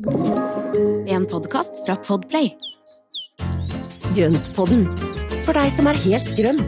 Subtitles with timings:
[0.00, 2.54] En podkast fra Podplay.
[4.16, 4.86] Grøntpodden,
[5.44, 6.62] for deg som er helt grønn.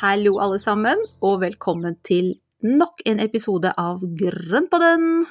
[0.00, 2.34] Hallo alle sammen, og velkommen til
[2.66, 5.26] nok en episode av Grøntpodden.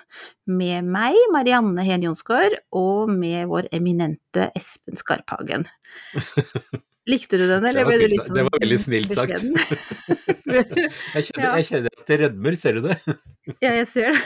[0.47, 5.67] med meg, Marianne Hen Jonsgaard, og med vår eminente Espen Skarphagen.
[7.07, 9.43] Likte du den, eller ble du litt sånn det var sånn veldig snilt sagt.
[10.47, 12.97] Jeg kjenner, jeg kjenner at det rødmer, ser du det?
[13.65, 14.21] ja, jeg ser det.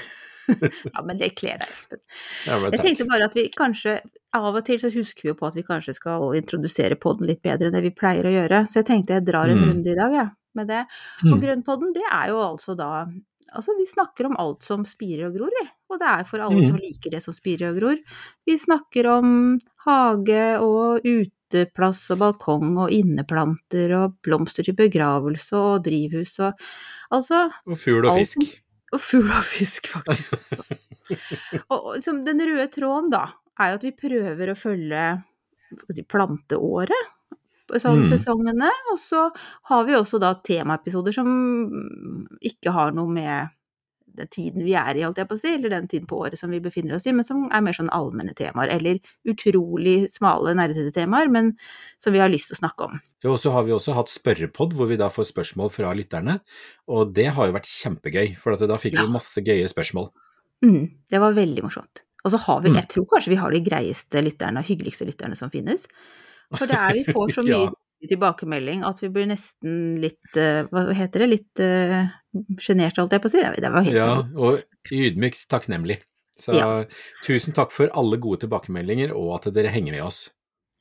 [0.91, 1.99] Ja, men det kler deg, Espen.
[2.47, 3.93] Ja, men Jeg tenkte bare at vi kanskje
[4.35, 7.41] Av og til så husker vi jo på at vi kanskje skal introdusere podden litt
[7.45, 9.67] bedre enn det vi pleier å gjøre, så jeg tenkte jeg drar en Mm.
[9.69, 10.81] runde i dag, jeg, med det.
[11.27, 11.41] Og Mm.
[11.45, 12.91] Grønnpodden, det er jo altså da
[13.51, 15.65] Altså, vi snakker om alt som spirer og gror, vi.
[15.91, 16.67] Og det er for alle Mm.
[16.69, 17.97] som liker det som spirer og gror.
[18.47, 21.01] Vi snakker om hage og
[21.51, 26.59] uteplass og balkong og inneplanter og blomster til begravelse og drivhus og
[27.11, 28.39] Altså Og fugl og fisk.
[28.39, 28.59] Alt,
[28.95, 30.61] og fugl og fisk, faktisk også.
[31.73, 33.25] og, liksom, den røde tråden, da,
[33.59, 35.01] er jo at vi prøver å følge
[35.91, 37.09] si, planteåret.
[37.79, 38.07] Sånn Mm.
[38.07, 38.69] sesongene.
[38.91, 39.25] Og så
[39.69, 41.27] har vi også da temaepisoder som
[42.43, 43.51] ikke har noe med
[44.29, 46.51] tiden vi er i, holdt jeg på å si, eller den tiden på året som
[46.51, 50.91] vi befinner oss i, men som er mer sånn allmenne temaer, eller utrolig smale, nerdete
[50.95, 51.53] temaer, men
[52.01, 52.99] som vi har lyst til å snakke om.
[53.23, 56.39] Jo, og så har vi også hatt spørrepod, hvor vi da får spørsmål fra lytterne.
[56.89, 59.05] Og det har jo vært kjempegøy, for at da fikk Ja.
[59.05, 60.09] vi masse gøye spørsmål.
[60.65, 62.03] Mm, det var veldig morsomt.
[62.25, 62.75] Og så har vi, Mm.
[62.75, 65.87] jeg tror kanskje vi har de greieste lytterne og hyggeligste lytterne som finnes.
[66.53, 67.71] For det er, vi får så mye Ja.
[68.09, 72.07] Tilbakemelding at vi blir nesten litt, eh, hva heter det, litt uh,
[72.57, 73.41] sjenert, holdt jeg på å si.
[73.61, 74.61] Det var helt Ja, og
[74.91, 75.99] ydmykt takknemlig.
[76.39, 76.85] Så Ja.
[77.23, 80.29] tusen takk for alle gode tilbakemeldinger, og at dere henger med oss.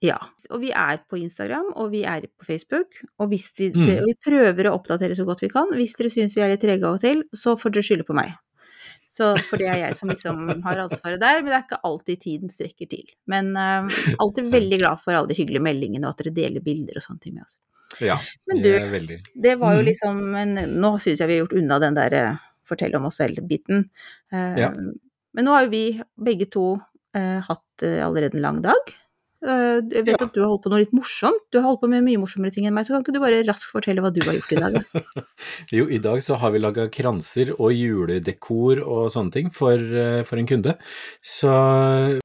[0.00, 0.16] Ja.
[0.50, 2.86] Og vi er på Instagram, og vi er på Facebook.
[3.18, 4.06] Og vi, Mm.
[4.06, 5.68] vi prøver å oppdatere så godt vi kan.
[5.76, 8.14] Hvis dere syns vi er litt trege av og til, så får dere skylde på
[8.14, 8.32] meg.
[9.10, 12.20] Så, for det er jeg som liksom har ansvaret der, men det er ikke alltid
[12.22, 13.08] tiden strekker til.
[13.26, 13.88] Men uh,
[14.22, 17.24] alltid veldig glad for alle de hyggelige meldingene, og at dere deler bilder og sånne
[17.24, 17.58] ting med oss.
[17.98, 19.86] Ja, Men det du, veldig Det var jo Mhm.
[19.88, 22.36] liksom en, Nå syns jeg vi har gjort unna den der uh,
[22.70, 23.88] fortell om oss selv-biten.
[24.32, 24.70] Uh, Ja.
[25.34, 25.84] Men nå har jo vi
[26.18, 26.68] begge to
[27.14, 28.90] hatt allerede en lang dag.
[29.40, 30.26] Eh, jeg vet Ja.
[30.26, 31.40] at du har holdt på noe litt morsomt.
[31.50, 33.42] Du har holdt på med mye morsommere ting enn meg, så kan ikke du bare
[33.48, 34.72] raskt fortelle hva du har gjort i dag?
[34.74, 35.24] da?
[35.72, 40.22] Jo, i dag så har vi laga kranser og juledekor og sånne ting for, eh,
[40.28, 40.74] for en kunde.
[41.24, 41.48] Så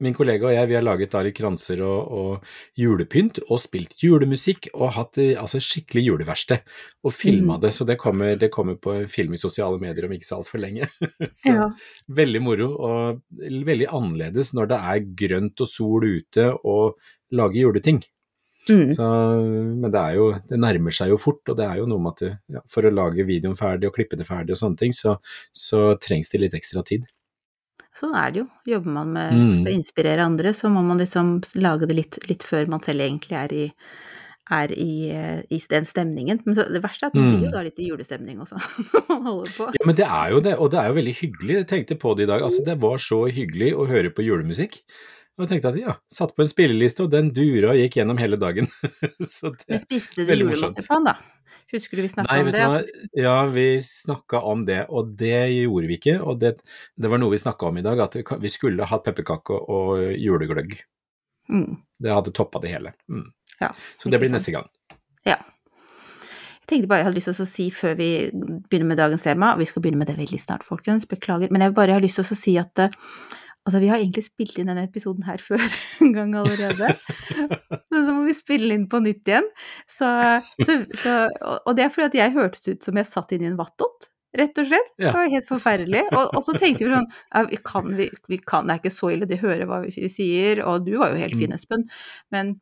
[0.01, 2.43] min kollega og jeg vi har laget da litt kranser og, og
[2.77, 6.59] julepynt og spilt julemusikk og hatt eh, altså skikkelig juleverksted.
[7.05, 7.61] Og filma Mm.
[7.61, 10.59] det, så det kommer, det kommer på film i sosiale medier om ikke så altfor
[10.59, 10.87] lenge.
[11.31, 11.67] så Ja.
[12.09, 16.97] veldig moro og veldig annerledes når det er grønt og sol ute og
[17.31, 18.03] lage juleting.
[18.69, 18.93] Mm.
[18.97, 19.05] Så,
[19.77, 22.23] men det jo, det nærmer seg jo fort, og det er jo noe med at
[22.23, 25.17] du, ja, for å lage videoen ferdig og klippe det ferdig og sånne ting, så,
[25.53, 27.05] så trengs det litt ekstra tid.
[27.95, 28.47] Sånn er det jo.
[28.67, 29.53] Jobber man med Mm.
[29.59, 33.37] skal inspirere andre, så må man liksom lage det litt, litt før man selv egentlig
[33.39, 33.65] er i
[34.51, 36.41] er i, eh, i den stemningen.
[36.45, 37.53] Men så, det verste er at man blir jo Mm.
[37.55, 38.59] da litt i julestemning også,
[38.93, 39.69] når man holder på.
[39.73, 41.55] Ja, men det er jo det, og det er jo veldig hyggelig.
[41.55, 42.41] Jeg tenkte på det i dag.
[42.45, 44.81] Altså, det var så hyggelig å høre på julemusikk.
[45.35, 48.19] Og jeg tenkte at ja, satt på en spilleliste, og den dura og gikk gjennom
[48.21, 48.69] hele dagen.
[49.35, 51.17] så det Men spiste du julemarsipan, da?
[51.73, 52.61] Husker du vi snakka om det?
[52.61, 52.81] hva,
[53.17, 56.19] ja, vi snakka om det, og det gjorde vi ikke.
[56.23, 56.53] Og det,
[56.95, 60.77] det var noe vi snakka om i dag, at vi skulle hatt pepperkake og julegløgg.
[61.51, 62.93] Mm, Det hadde toppa det hele.
[63.11, 63.27] Mm.
[63.59, 64.39] ja, Så det blir sant.
[64.39, 64.69] neste gang.
[65.25, 65.39] Ja.
[66.65, 68.09] Jeg tenkte bare jeg hadde lyst til å si før vi
[68.69, 71.61] begynner med dagens tema, og vi skal begynne med det veldig snart, folkens, beklager, men
[71.61, 72.95] jeg bare har lyst til å si at eh,
[73.65, 75.61] altså vi har egentlig spilt inn denne episoden her før
[76.05, 76.95] en gang allerede,
[77.91, 79.47] så så må vi spille inn på nytt igjen.
[79.89, 80.09] Så,
[80.63, 81.15] så, så,
[81.61, 84.11] og det er fordi at jeg hørtes ut som jeg satt inn i en vattdott.
[84.35, 84.89] Rett og slett.
[84.99, 86.01] Det var helt forferdelig.
[86.11, 88.91] Og, og så tenkte vi sånn ja, vi kan, vi, vi kan, Det er ikke
[88.91, 90.59] så ille, de hører hva vi sier.
[90.67, 91.55] Og du var jo helt fin, Mm.
[91.55, 91.85] Espen.
[92.33, 92.55] Men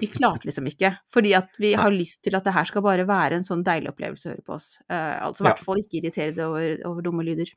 [0.00, 0.94] vi klarte liksom ikke.
[1.12, 3.92] Fordi at vi har lyst til at det her skal bare være en sånn deilig
[3.92, 4.72] opplevelse å høre på oss.
[4.88, 7.52] Uh, altså i hvert fall ikke irritere deg over, over dumme lyder.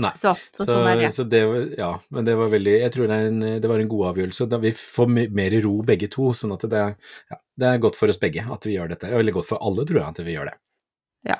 [0.00, 0.10] Nei.
[0.16, 1.08] Så, så, sånn er det.
[1.12, 3.90] så det var, ja, men det var veldig Jeg tror det, en, det var en
[3.90, 4.46] god avgjørelse.
[4.48, 6.84] Da vi får mer ro begge to, sånn at det,
[7.28, 9.10] ja, det er godt for oss begge at vi gjør dette.
[9.12, 10.56] Eller godt for alle, tror jeg, at vi gjør det.
[11.28, 11.36] Ja.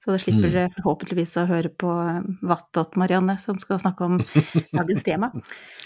[0.00, 0.70] Så da slipper Mm.
[0.78, 4.14] forhåpentligvis å høre på eh, Vattot Marianne, som skal snakke om
[4.78, 5.28] dagens tema.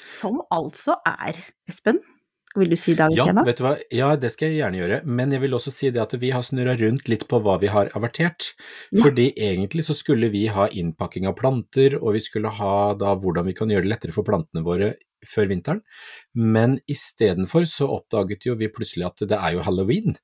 [0.06, 1.98] Som altså er, Espen,
[2.60, 3.44] vil du si dagens Ja, tema?
[3.46, 3.72] vet du hva?
[3.90, 6.44] ja, det skal jeg gjerne gjøre, men jeg vil også si det at vi har
[6.46, 8.52] snurra rundt litt på hva vi har avertert.
[8.90, 9.02] Ja.
[9.06, 13.48] Fordi egentlig så skulle vi ha innpakking av planter, og vi skulle ha da hvordan
[13.50, 15.80] vi kan gjøre det lettere for plantene våre før vinteren,
[16.36, 20.18] men istedenfor så oppdaget jo vi plutselig at det er jo halloween.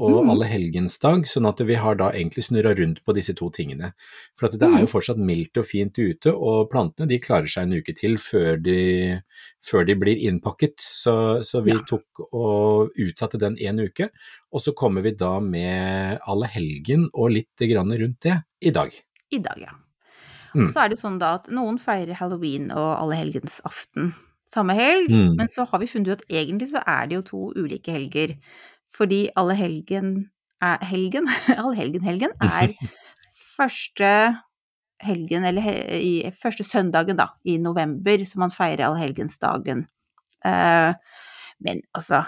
[0.00, 0.30] Og Mhm.
[0.32, 3.92] allehelgensdag, sånn at vi har da egentlig snurra rundt på disse to tingene.
[4.36, 7.64] For at det er jo fortsatt mildt og fint ute, og plantene de klarer seg
[7.64, 9.20] en uke til før de,
[9.62, 10.78] før de blir innpakket.
[10.80, 11.82] Så, så vi Ja.
[11.86, 14.08] tok og utsatte den en uke,
[14.52, 18.90] og så kommer vi da med allehelgen og litt grann rundt det i dag.
[19.32, 19.72] I dag, ja.
[20.54, 20.64] Mm.
[20.66, 24.14] Og så er det sånn da at noen feirer halloween og allehelgensaften
[24.50, 25.36] samme helg, Mm.
[25.36, 28.36] men så har vi funnet ut at egentlig så er det jo to ulike helger.
[28.90, 30.30] Fordi allehelgen
[30.62, 32.74] er helgen, allehelgenhelgen er
[33.56, 34.10] første
[35.00, 39.86] helgen, eller he, i første søndagen da, i november, så man feirer allehelgensdagen.
[40.44, 40.92] Uh,
[41.64, 42.24] men altså,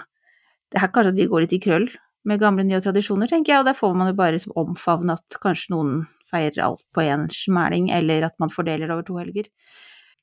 [0.73, 1.87] det er kanskje at vi går litt i krøll
[2.29, 5.73] med gamle nye tradisjoner, tenker jeg, og der får man jo bare omfavne at kanskje
[5.75, 5.95] noen
[6.29, 9.49] feirer alt på én smæling, eller at man fordeler det over to helger.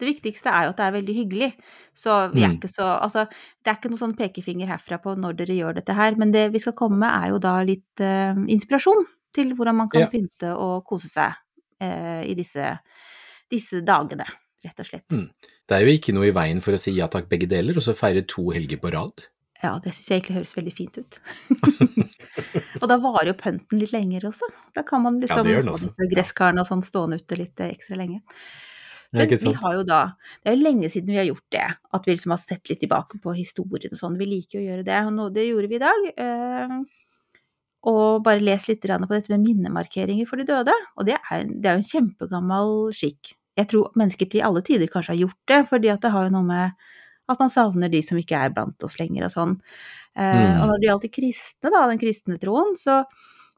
[0.01, 1.49] Det viktigste er jo at det er veldig hyggelig,
[1.95, 2.57] så vi er Mm.
[2.59, 3.27] ikke så Altså,
[3.63, 6.49] det er ikke noen sånn pekefinger herfra på når dere gjør dette her, men det
[6.53, 9.05] vi skal komme med er jo da litt uh, inspirasjon
[9.37, 10.11] til hvordan man kan Ja.
[10.11, 11.35] pynte og kose seg
[11.83, 12.79] uh, i disse,
[13.51, 14.25] disse dagene,
[14.65, 15.09] rett og slett.
[15.13, 15.29] Mm.
[15.69, 17.83] Det er jo ikke noe i veien for å si ja takk begge deler, og
[17.85, 19.29] så feire to helger på rad.
[19.63, 21.19] Ja, det syns jeg egentlig høres veldig fint ut.
[22.81, 24.49] og da varer jo pønten litt lenger også.
[24.75, 27.99] Da kan man liksom ja, få disse gresskarene og sånn stående ute litt eh, ekstra
[28.01, 28.23] lenge.
[29.13, 30.01] Men vi har jo da
[30.45, 32.81] Det er jo lenge siden vi har gjort det, at vi liksom har sett litt
[32.81, 34.19] tilbake på historien og sånn.
[34.21, 36.11] Vi liker jo å gjøre det, og noe, det gjorde vi i dag.
[36.17, 36.77] eh,
[37.89, 40.73] Og bare les litt på dette med minnemarkeringer for de døde.
[40.99, 43.35] Og det er, det er jo en kjempegammel skikk.
[43.57, 46.35] Jeg tror mennesker til alle tider kanskje har gjort det, fordi at det har jo
[46.37, 46.73] noe med
[47.31, 49.57] at man savner de som ikke er blant oss lenger og sånn.
[50.17, 50.61] Eh, Mm.
[50.63, 53.05] Og når det gjaldt de kristne, da, den kristne troen, så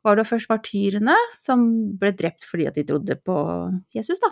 [0.04, 1.62] var det først martyrene som
[2.00, 3.37] ble drept fordi at de trodde på
[3.94, 4.31] Jesus, da,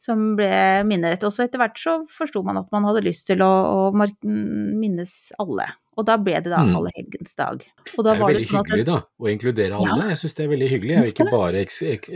[0.00, 0.48] som ble
[0.88, 1.22] minnet.
[1.28, 3.82] Og så etter hvert så forsto man at man hadde lyst til å, å
[4.24, 5.12] minnes
[5.42, 5.66] alle.
[6.00, 6.72] Og da ble det da Mm.
[6.78, 7.58] allehelgensdag.
[7.60, 10.02] Det er jo var det veldig sånn hyggelig da, å inkludere alle.
[10.04, 10.08] Ja.
[10.14, 10.96] Jeg syns det er veldig hyggelig.
[11.12, 11.66] Ikke bare,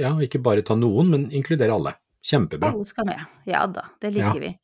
[0.00, 1.94] ja, ikke bare ta noen, men inkludere alle.
[2.24, 2.72] Kjempebra.
[2.72, 3.20] alle skal med.
[3.44, 4.48] Ja da, det liker Ja.
[4.48, 4.58] vi.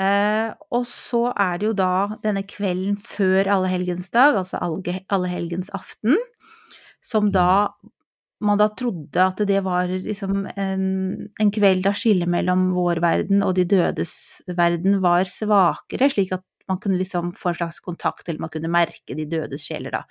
[0.00, 6.16] Uh, og så er det jo da denne kvelden før allehelgensdag, altså allge- allehelgensaften,
[7.02, 7.72] som da
[8.40, 10.84] man da trodde at det var liksom en,
[11.40, 14.12] en kveld da skillet mellom vår verden og de dødes
[14.56, 18.70] verden var svakere, slik at man kunne liksom få en slags kontakt, eller man kunne
[18.72, 20.02] merke de dødes sjeler da.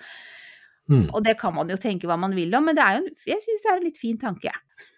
[0.90, 1.08] Mm.
[1.14, 3.30] Og det kan man jo tenke hva man vil om, men det er jo, en-
[3.32, 4.54] jeg syns det er en litt fin tanke.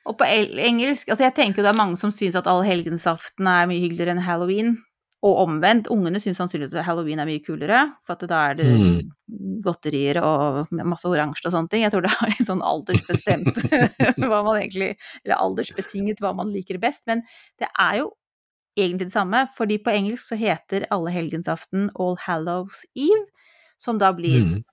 [0.07, 3.67] Og på engelsk Altså, jeg tenker jo det er mange som syns at allehelgensaften er
[3.71, 4.77] mye hyggeligere enn halloween.
[5.23, 5.87] Og omvendt.
[5.93, 9.11] Ungene syns sannsynligvis at halloween er mye kulere, for at da er det Mm.
[9.63, 11.83] godterier og masse oransje og sånne ting.
[11.85, 13.55] Jeg tror det er litt sånn aldersbestemt
[14.29, 17.07] hva man egentlig Eller aldersbetinget hva man liker best.
[17.07, 17.23] Men
[17.63, 18.11] det er jo
[18.77, 23.27] egentlig det samme, fordi på engelsk så heter alle helgensaften All Hallows Eve,
[23.79, 24.65] som da blir Mm.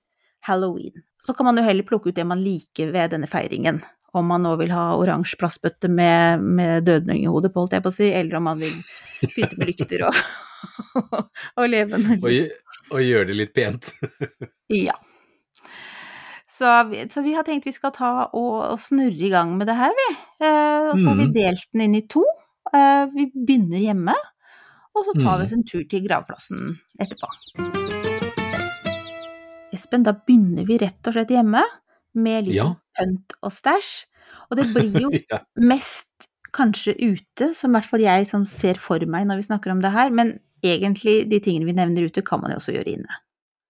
[0.47, 1.03] halloween.
[1.25, 3.81] Så kan man jo heller plukke ut det man liker ved denne feiringen.
[4.13, 7.93] Om man nå vil ha oransje plastbøtte med, med dødninghode på, holdt jeg på å
[7.93, 8.73] si, eller om man vil
[9.35, 10.15] pynte med lykter og,
[11.59, 12.47] og levende Og, lys.
[12.89, 13.91] Og, og gjøre det litt pent.
[14.73, 14.93] Ja.
[16.49, 16.65] Så,
[17.13, 19.93] så vi har tenkt vi skal ta og, og snurre i gang med det her,
[19.95, 20.07] vi.
[20.43, 21.33] Eh, og så har vi Mhm.
[21.37, 22.25] delt den inn i to.
[22.73, 24.15] Eh, vi begynner hjemme,
[24.97, 27.29] og så tar vi oss en tur til gravplassen etterpå.
[29.73, 31.61] Espen, da begynner vi rett og slett hjemme,
[32.19, 32.71] med litt Ja.
[32.99, 33.93] Pønt og stæsj.
[34.49, 35.41] Og det blir jo ja.
[35.57, 39.73] mest kanskje ute, som i hvert fall jeg liksom ser for meg når vi snakker
[39.73, 42.97] om det her, men egentlig de tingene vi nevner ute, kan man jo også gjøre
[42.97, 43.19] inne.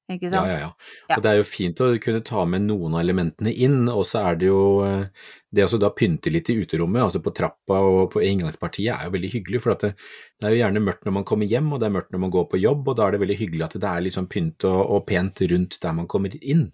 [0.10, 0.50] Ikke sant?
[0.50, 0.70] ja, ja.
[1.10, 1.18] Ja.
[1.18, 4.24] Og det er jo fint å kunne ta med noen av elementene inn, og så
[4.32, 8.00] er det jo eh, det å da pynte litt i uterommet, altså på trappa og
[8.16, 9.62] på inngangspartiet, er jo veldig hyggelig.
[9.62, 9.92] For at det,
[10.40, 12.34] det er jo gjerne mørkt når man kommer hjem, og det er mørkt når man
[12.34, 14.82] går på jobb, og da er det veldig hyggelig at det er sånn pynt og,
[14.98, 16.72] og pent rundt der man kommer inn.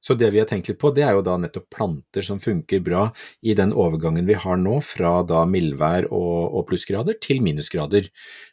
[0.00, 2.82] Så det vi har tenkt litt på, det er jo da nettopp planter som funker
[2.86, 3.08] bra
[3.42, 8.06] i den overgangen vi har nå, fra da mildvær og, og plussgrader til minusgrader.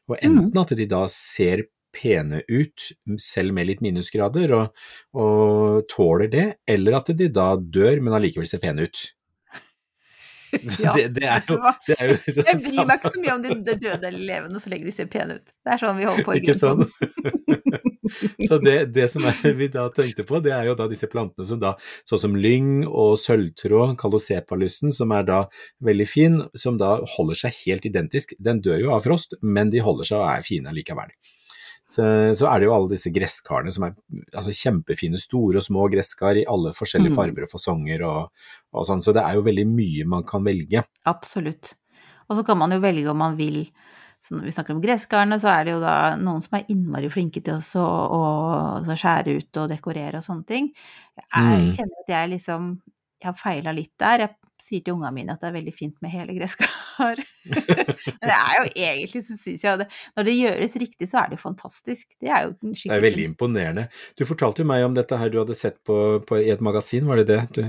[0.09, 2.89] Og enten at de da ser pene ut,
[3.21, 8.49] selv med litt minusgrader, og, og tåler det, eller at de da dør, men allikevel
[8.49, 9.05] ser pene ut.
[10.79, 13.33] Ja, det, det er jo, det er jo liksom Jeg bryr meg ikke så mye
[13.33, 15.51] om de de døde eller levende, så lenge de ser pene ut.
[15.51, 16.85] Det er sånn vi holder på i Ikke sånn?
[18.49, 21.47] Så det, det som er, vi da tenkte på, det er jo da disse plantene
[21.47, 21.75] som da,
[22.09, 25.39] sånn som lyng og sølvtråd, kalosepalyssen, som er da
[25.85, 28.35] veldig fin, som da holder seg helt identisk.
[28.39, 31.11] Den dør jo av frost, men de holder seg og er fine likevel.
[31.85, 32.01] Så,
[32.33, 33.91] så er det jo alle disse gresskarene som er
[34.33, 37.17] altså kjempefine, store og små gresskar i alle forskjellige Mm.
[37.19, 40.81] farger og fasonger og, og sånn, så det er jo veldig mye man kan velge.
[41.05, 41.75] Absolutt.
[42.25, 43.67] Og så kan man jo velge om man vil
[44.25, 47.11] Så når vi snakker om gresskarene, så er det jo da noen som er innmari
[47.13, 48.21] flinke til også å,
[48.81, 50.71] å skjære ut og dekorere og sånne ting.
[51.19, 51.67] Jeg Mm.
[51.75, 52.71] kjenner at jeg liksom
[53.21, 54.19] Jeg har feila litt der.
[54.25, 56.67] Jeg sier til ungene mine at det er veldig fint med hele gresskar.
[57.45, 61.29] Men det er jo egentlig, så syns jeg det Når det gjøres riktig, så er
[61.31, 62.11] det jo fantastisk.
[62.21, 63.87] Det er jo skikkelig Det er veldig imponerende.
[64.19, 67.05] Du fortalte jo meg om dette her du hadde sett på, på, i et magasin,
[67.07, 67.41] var det det?
[67.55, 67.63] Du,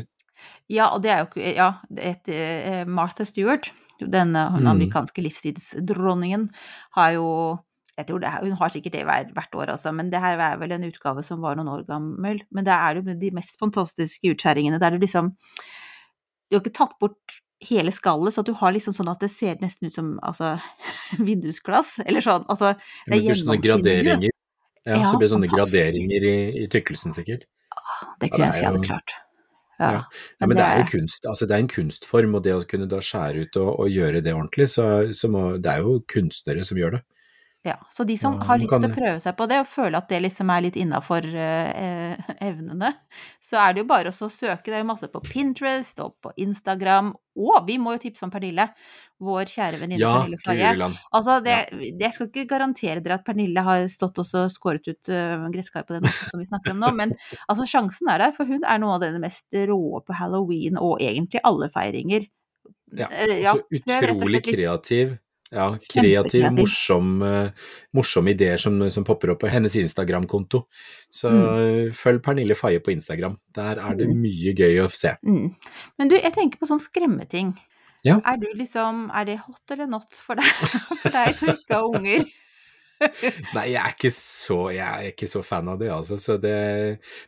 [0.72, 4.70] Ja, og det er jo Ja, et, eh, Martha Stewart, denne hun Mm.
[4.74, 6.50] amerikanske livstidsdronningen,
[6.96, 7.58] har jo
[7.96, 10.58] jeg tror det Hun har sikkert det hver, hvert år, altså, men det her er
[10.60, 12.42] vel en utgave som var noen år gammel.
[12.52, 15.32] Men det er jo de mest fantastiske utskjæringene der du liksom
[16.50, 19.30] Du har ikke tatt bort hele skallet, så at du har liksom sånn at det
[19.30, 20.60] ser nesten ut som altså,
[21.18, 22.44] vindusglass, eller sånn.
[22.52, 22.74] Altså,
[23.08, 24.28] det er graderinger.
[24.86, 25.72] Ja, Ja, så blir det sånne fantastisk.
[25.74, 27.48] graderinger i, i tykkelsen, sikkert.
[28.20, 29.14] Det Ja, kunne det jeg si jeg hadde klart.
[29.78, 29.90] Ja.
[29.92, 30.04] Ja.
[30.40, 32.88] Ja, men det er jo kunst, altså det er en kunstform, og det å kunne
[32.88, 36.64] da skjære ut og, og gjøre det ordentlig, så, så må, det er jo kunstnere
[36.64, 37.02] som gjør det.
[37.66, 40.06] Ja, så de som har lyst til å prøve seg på det, og føle at
[40.10, 42.92] det liksom er litt innafor eh, evnene,
[43.42, 44.68] så er det jo bare å søke.
[44.68, 47.10] Det er jo masse på Pinterest og på Instagram.
[47.42, 48.68] Og vi må jo tipse om Pernille,
[49.18, 50.92] vår kjære venninne Ja, Pernille Faye.
[51.10, 51.56] Altså, det,
[51.90, 55.96] Jeg skal ikke garantere dere at Pernille har stått og skåret ut uh, gresskar på
[55.96, 57.18] den måten som vi snakker om nå, men
[57.50, 61.02] altså, sjansen er der, for hun er noe av det mest rå på halloween, og
[61.02, 62.30] egentlig alle feiringer.
[62.94, 65.16] Ja, Eh, så utrolig kreativ.
[65.56, 70.66] Ja, kreativ, morsom, eh, morsomme ideer som, som popper opp på hennes Instagram-konto.
[71.08, 71.92] Så Mm.
[71.96, 73.38] følg Pernille Faye på Instagram.
[73.56, 75.14] Der er det mye gøy å se.
[75.24, 75.54] Mm.
[75.98, 77.54] Men du, jeg tenker på sånn skremmeting.
[78.04, 78.20] Ja.
[78.28, 80.44] Er du liksom, er det hot eller not for deg,
[81.02, 82.26] for deg som ikke har unger?
[83.56, 86.16] Nei, jeg er ikke så, jeg er ikke så fan av det, altså.
[86.20, 86.54] Så det,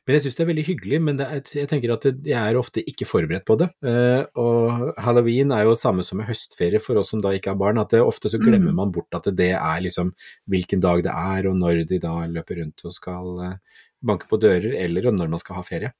[0.07, 1.01] men jeg syns det er veldig hyggelig.
[1.05, 3.69] Men er, jeg tenker at jeg er ofte ikke forberedt på det.
[3.85, 7.61] Eh, og halloween er jo samme som med høstferie for oss som da ikke har
[7.61, 7.81] barn.
[7.83, 8.81] At det, ofte så glemmer Mm.
[8.81, 10.15] man bort at det er liksom
[10.51, 13.57] hvilken dag det er, og når de da løper rundt og skal eh,
[14.05, 15.93] banke på dører, eller når man skal ha ferie.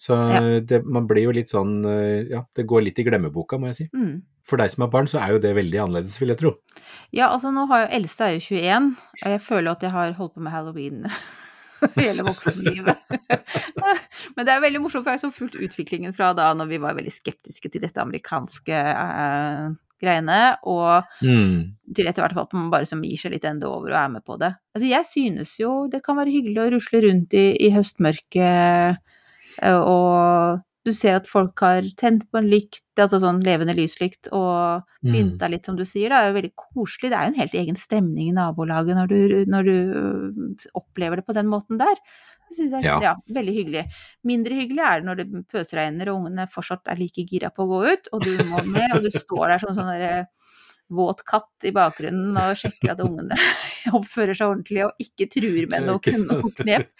[0.00, 0.40] Så Ja.
[0.64, 3.76] det, man blir jo litt sånn eh, Ja, det går litt i glemmeboka, må jeg
[3.82, 3.88] si.
[3.92, 4.22] Mm.
[4.48, 6.54] For deg som har barn, så er jo det veldig annerledes, vil jeg tro.
[7.12, 8.88] Ja, altså nå har jo eldste er jo 21,
[9.20, 11.04] og jeg føler at jeg har holdt på med halloween
[12.00, 12.96] hele voksenlivet.
[14.36, 16.80] Men det er veldig morsomt, for jeg har så fulgt utviklingen fra da når vi
[16.82, 19.68] var veldig skeptiske til dette amerikanske eh,
[20.00, 21.76] greiene, og Mm.
[21.94, 24.08] til etter hvert fall at man bare som gir seg litt ende over og er
[24.16, 24.54] med på det.
[24.74, 28.96] Altså jeg synes jo det kan være hyggelig å rusle rundt i, i høstmørket,
[29.62, 34.82] og du ser at folk har tent på en lykt, altså sånn levende lyslykt, og
[35.04, 35.12] Mm.
[35.12, 36.08] pynta litt, som du sier.
[36.08, 37.10] Det er jo veldig koselig.
[37.10, 41.16] Det er jo en helt egen stemning i nabolaget når du, når du øh, opplever
[41.16, 41.94] det på den måten der.
[42.50, 43.00] Det synes jeg Ja.
[43.00, 43.14] ja.
[43.30, 43.84] veldig hyggelig.
[44.24, 47.70] Mindre hyggelig er det når det pøsregner og ungene fortsatt er like gira på å
[47.70, 50.26] gå ut, og du må med, og du står der som sånn derre
[50.90, 53.36] våt katt i bakgrunnen og sjekker at ungene
[53.98, 56.90] oppfører seg ordentlig og ikke truer med noe, knep.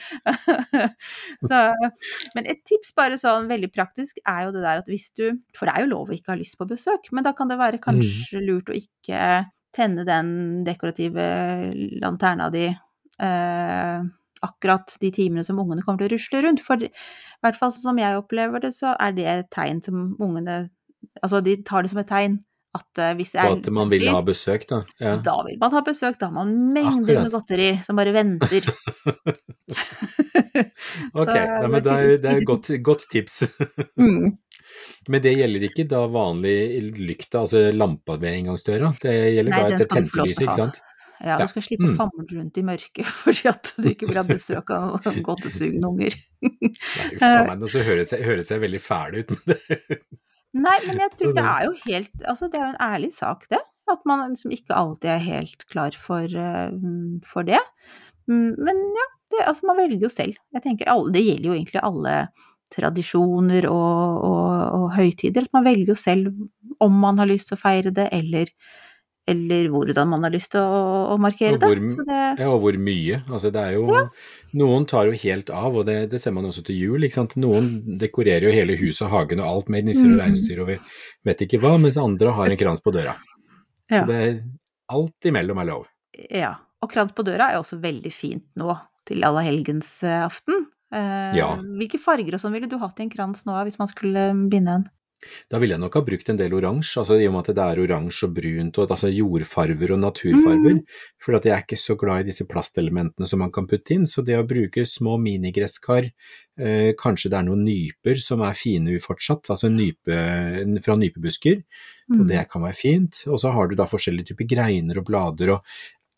[1.49, 1.62] Så,
[2.37, 5.25] men et tips bare sånn veldig praktisk er jo det der at hvis du
[5.56, 7.59] For det er jo lov å ikke ha lyst på besøk, men da kan det
[7.61, 9.44] være kanskje lurt å ikke
[9.75, 10.30] tenne den
[10.66, 11.26] dekorative
[12.02, 14.09] lanterna di eh,
[14.40, 16.62] akkurat de timene som ungene kommer til å rusle rundt.
[16.64, 16.90] For i
[17.44, 20.68] hvert fall sånn som jeg opplever det, så er det et tegn som ungene
[21.25, 22.35] Altså, de tar det som et tegn
[22.79, 24.83] at eh, hvis jeg at man vil ha besøk, da.
[25.03, 25.17] Ja.
[25.27, 27.25] da vil man ha besøk, da har man mengder Akkurat.
[27.25, 28.69] med godteri som bare venter.
[31.15, 33.43] Ok, nei, men det er, det er et godt, godt tips.
[34.00, 34.37] Mm.
[35.11, 36.53] Men det gjelder ikke da vanlig
[36.95, 38.93] lykta, altså lampa ved inngangsdøra?
[39.03, 40.79] Det gjelder Nei, da et tentelys, ikke sant?
[41.21, 41.39] Ja, Ja.
[41.43, 41.97] du skal slippe å Mm.
[41.99, 46.15] famle rundt i mørket fordi at du ikke vil ha besøk av godtesugne unger.
[46.41, 46.71] Nei,
[47.17, 49.59] uff a meg, nå høres jeg, høres jeg veldig fæl ut, men det
[50.57, 53.47] Nei, men jeg tror det er jo helt Altså, det er jo en ærlig sak,
[53.52, 53.61] det.
[53.90, 56.75] At man liksom ikke alltid er helt klar for, eh,
[57.26, 57.61] for det.
[58.30, 60.38] Mm, Men ja, det, altså man velger jo selv.
[60.54, 62.14] Jeg tenker alle, Det gjelder jo egentlig alle
[62.71, 65.47] tradisjoner og, og, og høytider.
[65.47, 66.30] At man velger jo selv
[66.80, 68.50] om man har lyst til å feire det, eller,
[69.31, 72.77] eller hvordan man har lyst til å, å markere Og hvor- det Ja, og hvor
[72.79, 73.23] mye.
[73.29, 73.87] Altså, det er jo
[74.55, 77.01] Noen tar jo helt av, og det, det ser man også til jul.
[77.37, 80.21] Noen dekorerer jo hele huset og hagen og alt med nisser og Mhm.
[80.25, 80.79] reinsdyr og vi
[81.25, 83.15] vet ikke hva, mens andre har en krans på døra.
[83.91, 84.03] Ja.
[84.03, 84.43] Så det er
[84.91, 85.87] alt imellom er lov.
[86.31, 86.57] Ja.
[86.83, 88.75] Og krans på døra er også veldig fint nå
[89.07, 90.67] til allehelgensaften.
[90.93, 91.57] Eh, Ja.
[91.57, 94.69] Hvilke farger og sånn ville du hatt i en krans nå hvis man skulle binde
[94.75, 94.85] en?
[95.53, 97.65] Da ville jeg nok ha brukt en del oransje, altså i og med at det
[97.67, 100.79] er oransje og brunt, og altså jordfarver og naturfarver.
[100.79, 100.81] Mm.
[101.21, 104.25] For jeg er ikke så glad i disse plastelementene som man kan putte inn, så
[104.25, 106.11] det å bruke små minigresskar,
[106.61, 110.19] eh, kanskje det er noen nyper som er fine fortsatt, altså nype,
[110.85, 111.62] fra nypebusker,
[112.11, 112.29] og Mm.
[112.29, 113.25] det kan være fint.
[113.29, 115.62] Og så har du da forskjellige typer greiner og blader, og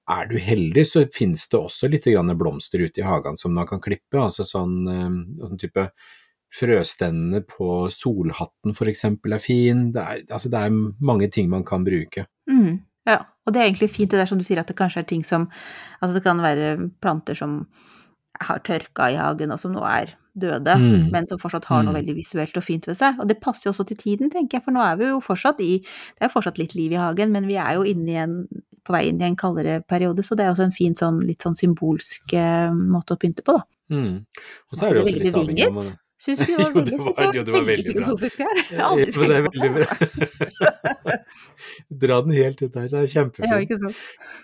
[0.09, 2.05] er du heldig så finnes det også litt
[2.39, 5.91] blomster ute i hagen som man kan klippe, altså sånn, eh, sånn type
[6.53, 11.85] frøstendene på solhatten eksempel er fin, det er, altså det er mange ting man kan
[11.85, 12.27] bruke.
[12.51, 15.01] Mm, ja, og det er egentlig fint det der som du sier at det kanskje
[15.03, 15.49] er ting som
[16.03, 17.67] Altså det kan være planter som
[18.41, 21.11] har tørka i hagen og som nå er døde, Mm.
[21.13, 21.99] men som fortsatt har noe Mm.
[22.01, 23.21] veldig visuelt og fint ved seg.
[23.21, 25.61] Og det passer jo også til tiden, tenker jeg, for nå er vi jo fortsatt
[25.61, 28.17] i Det er jo fortsatt litt liv i hagen, men vi er jo inne i
[28.17, 28.49] en
[28.85, 31.39] på vei inn i en kaldere periode, så det er også en fin sånn litt
[31.39, 33.63] sånn symbolsk eh, måte å pynte på, da.
[33.95, 34.25] Mm.
[34.73, 35.97] Og så er det også litt avhengig av.
[36.23, 38.05] Syns det var Jo, det var- jo, det var veldig bra.
[38.05, 38.61] filosofisk her?
[38.79, 39.87] Ja, men det er veldig bra.
[42.03, 43.95] Dra den helt ut der, det er kjempefint.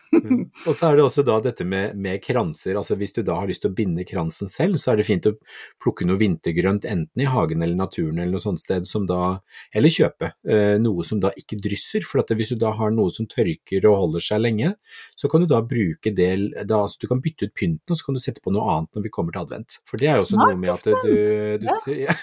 [0.09, 0.45] Mm.
[0.65, 3.49] Og så er det også da dette med, med kranser, altså hvis du da har
[3.51, 5.35] lyst til å binde kransen selv, så er det fint å
[5.83, 9.35] plukke noe vintergrønt enten i hagen eller naturen eller noe sånt sted som da,
[9.77, 13.13] eller kjøpe eh, noe som da ikke drysser, for at hvis du da har noe
[13.15, 14.73] som tørker og holder seg lenge,
[15.19, 16.31] så kan du da bruke det,
[16.65, 18.97] da, altså du kan bytte ut pynten og så kan du sette på noe annet
[18.97, 19.79] når vi kommer til advent.
[19.89, 21.13] For det er jo også Smart, noe med at du,
[21.61, 21.68] du
[22.07, 22.15] ja.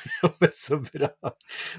[0.41, 1.09] men så bra.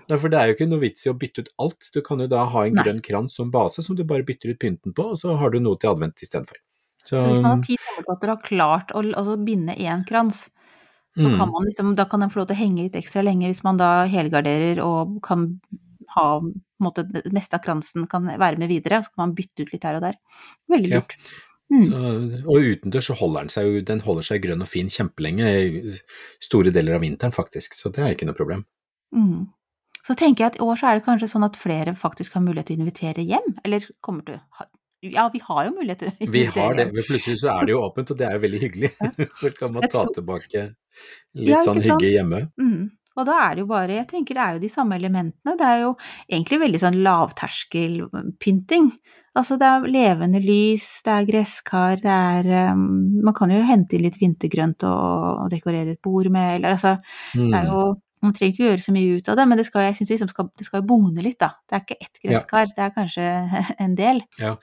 [0.09, 2.23] Nei, for det er jo ikke noe vits i å bytte ut alt, du kan
[2.23, 2.85] jo da ha en Nei.
[2.87, 5.59] grønn krans som base som du bare bytter ut pynten på, og så har du
[5.63, 6.59] noe til advent istedenfor.
[7.07, 10.49] Så hvis man har ti tommeltotter og har klart å altså, binde én krans,
[11.17, 11.39] så Mm.
[11.39, 13.63] kan man liksom, da kan den få lov til å henge litt ekstra lenge hvis
[13.65, 15.47] man da helgarderer og kan
[16.13, 16.41] ha
[16.83, 19.97] måte, meste av kransen kan være med videre, så kan man bytte ut litt her
[19.97, 20.19] og der.
[20.69, 21.01] Veldig Ja.
[21.73, 21.83] Mm.
[21.83, 22.01] Så,
[22.47, 25.49] og utendørs så holder den seg jo den holder seg grønn og fin kjempelenge,
[26.45, 28.63] store deler av vinteren faktisk, så det er ikke noe problem.
[29.17, 29.49] Mm.
[30.07, 32.45] Så tenker jeg at i år så er det kanskje sånn at flere faktisk har
[32.45, 34.69] mulighet til å invitere hjem, eller kommer til å
[35.07, 37.75] Ja, vi har jo mulighet til å Vi har det, men plutselig så er det
[37.75, 38.93] jo åpent, og det er jo veldig hyggelig.
[39.41, 40.63] så kan man ta tilbake
[41.35, 42.47] litt ja, sånn hygge hjemme.
[42.63, 42.87] Mm.
[43.17, 45.69] Og da er det jo bare, jeg tenker det er jo de samme elementene, det
[45.69, 45.93] er jo
[46.29, 48.91] egentlig veldig sånn lavterskelpynting.
[49.37, 52.87] Altså det er levende lys, det er gresskar, det er um,
[53.25, 56.97] Man kan jo hente inn litt vintergrønt og, og dekorere et bord med, eller altså
[57.37, 57.51] Mm.
[57.51, 57.81] Det er jo
[58.27, 60.31] Man trenger ikke gjøre så mye ut av det, men det skal, jeg synes liksom
[60.35, 61.53] skal, det skal bone litt, da.
[61.69, 62.31] Det er ikke ett Ja.
[62.33, 63.27] gresskar, det er kanskje
[63.87, 64.21] en del.
[64.43, 64.57] Ja.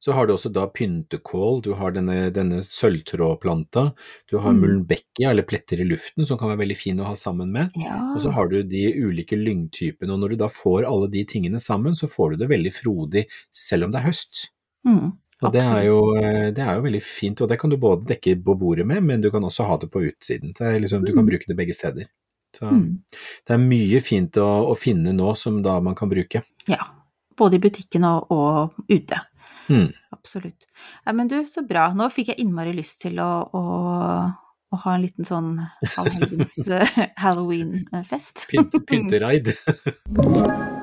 [0.00, 3.92] Så har du også da pyntekål, du har denne, denne sølvtrådplanta,
[4.30, 4.60] du har Mm.
[4.64, 7.70] mulmbekkia eller pletter i luften som kan være veldig fin å ha sammen med.
[7.76, 7.98] Ja.
[8.14, 11.60] Og så har du de ulike lyngtypene, og når du da får alle de tingene
[11.60, 14.48] sammen, så får du det veldig frodig selv om det er høst.
[14.86, 17.76] Mm, Og det er, jo, eh, det er jo veldig fint, og det kan du
[17.80, 20.52] både dekke på bordet med, men du kan også ha det på utsiden.
[20.52, 21.30] Det liksom, du kan Mm.
[21.30, 22.04] bruke det begge steder.
[22.56, 23.02] Så Mm.
[23.46, 26.42] det er mye fint å, å finne nå som da man kan bruke.
[26.68, 26.82] Ja.
[27.36, 29.20] Både i butikken og, og ute.
[29.70, 29.88] Mm.
[30.12, 30.66] Absolutt.
[31.06, 31.92] Ja, men du, så bra.
[31.94, 33.62] Nå fikk jeg innmari lyst til å, å,
[34.70, 35.54] å ha en liten sånn
[35.94, 38.48] halvhelgens eh, halloween-fest.
[38.50, 38.74] Pynt.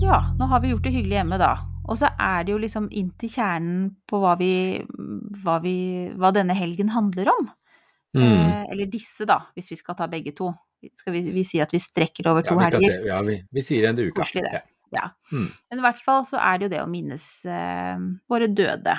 [0.00, 1.54] Ja, nå har vi gjort det hyggelig hjemme, da.
[1.86, 4.52] Og så er det jo liksom inn til kjernen på hva vi
[5.44, 5.76] hva, vi,
[6.18, 7.50] hva denne helgen handler om.
[8.16, 8.22] Mm.
[8.26, 10.52] Eh, eller disse, da, hvis vi skal ta begge to.
[10.98, 12.92] Skal vi, vi si at vi strekker det over to ja, helger?
[12.92, 14.14] se, ja, vi, vi sier en uke.
[14.20, 14.60] Koselig, det.
[14.60, 14.64] Ja.
[14.94, 15.08] Ja.
[15.32, 15.48] Mm.
[15.70, 17.96] Men i hvert fall så er det jo det å minnes eh,
[18.30, 18.94] våre døde.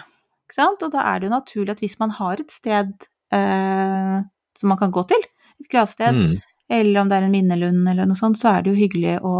[0.47, 0.83] Ikke sant?
[0.83, 2.91] Og da er det jo naturlig at hvis man har et sted
[3.35, 4.17] eh,
[4.57, 5.23] som man kan gå til,
[5.57, 6.35] et gravsted, Mm.
[6.69, 9.35] eller om det er en minnelund eller noe sånt, så er det jo hyggelig å,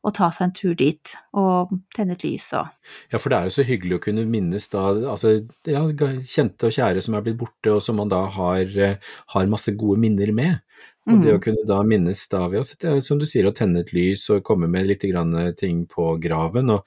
[0.00, 2.70] å ta seg en tur dit og tenne et lys og
[3.12, 5.34] Ja, for det er jo så hyggelig å kunne minnes da altså,
[5.68, 9.52] ja, kjente og kjære som er blitt borte, og som man da har, eh, har
[9.52, 10.60] masse gode minner med.
[11.10, 11.42] Og det å Mm.
[11.42, 14.42] kunne da minnes da ved å sitte, som du sier, å tenne et lys og
[14.44, 16.70] komme med litt grann ting på graven.
[16.70, 16.84] Og,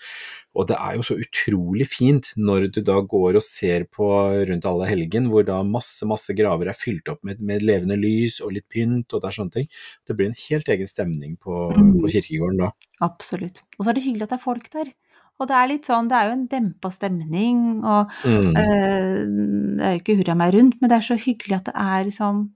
[0.55, 4.05] og det er jo så utrolig fint når du da går og ser på
[4.47, 8.39] rundt alle helgen, hvor da masse, masse graver er fylt opp med, med levende lys
[8.41, 9.67] og litt pynt og det er sånne ting.
[10.07, 11.99] Det blir en helt egen stemning på, Mm.
[12.01, 12.71] på kirkegården da.
[13.01, 13.61] Absolutt.
[13.79, 14.93] Og så er det hyggelig at det er folk der.
[15.41, 18.53] Og det er litt sånn, det er jo en dempa stemning, og Mm.
[18.55, 21.73] øh, det er jo ikke hurra meg rundt, men det er så hyggelig at det
[21.75, 22.51] er liksom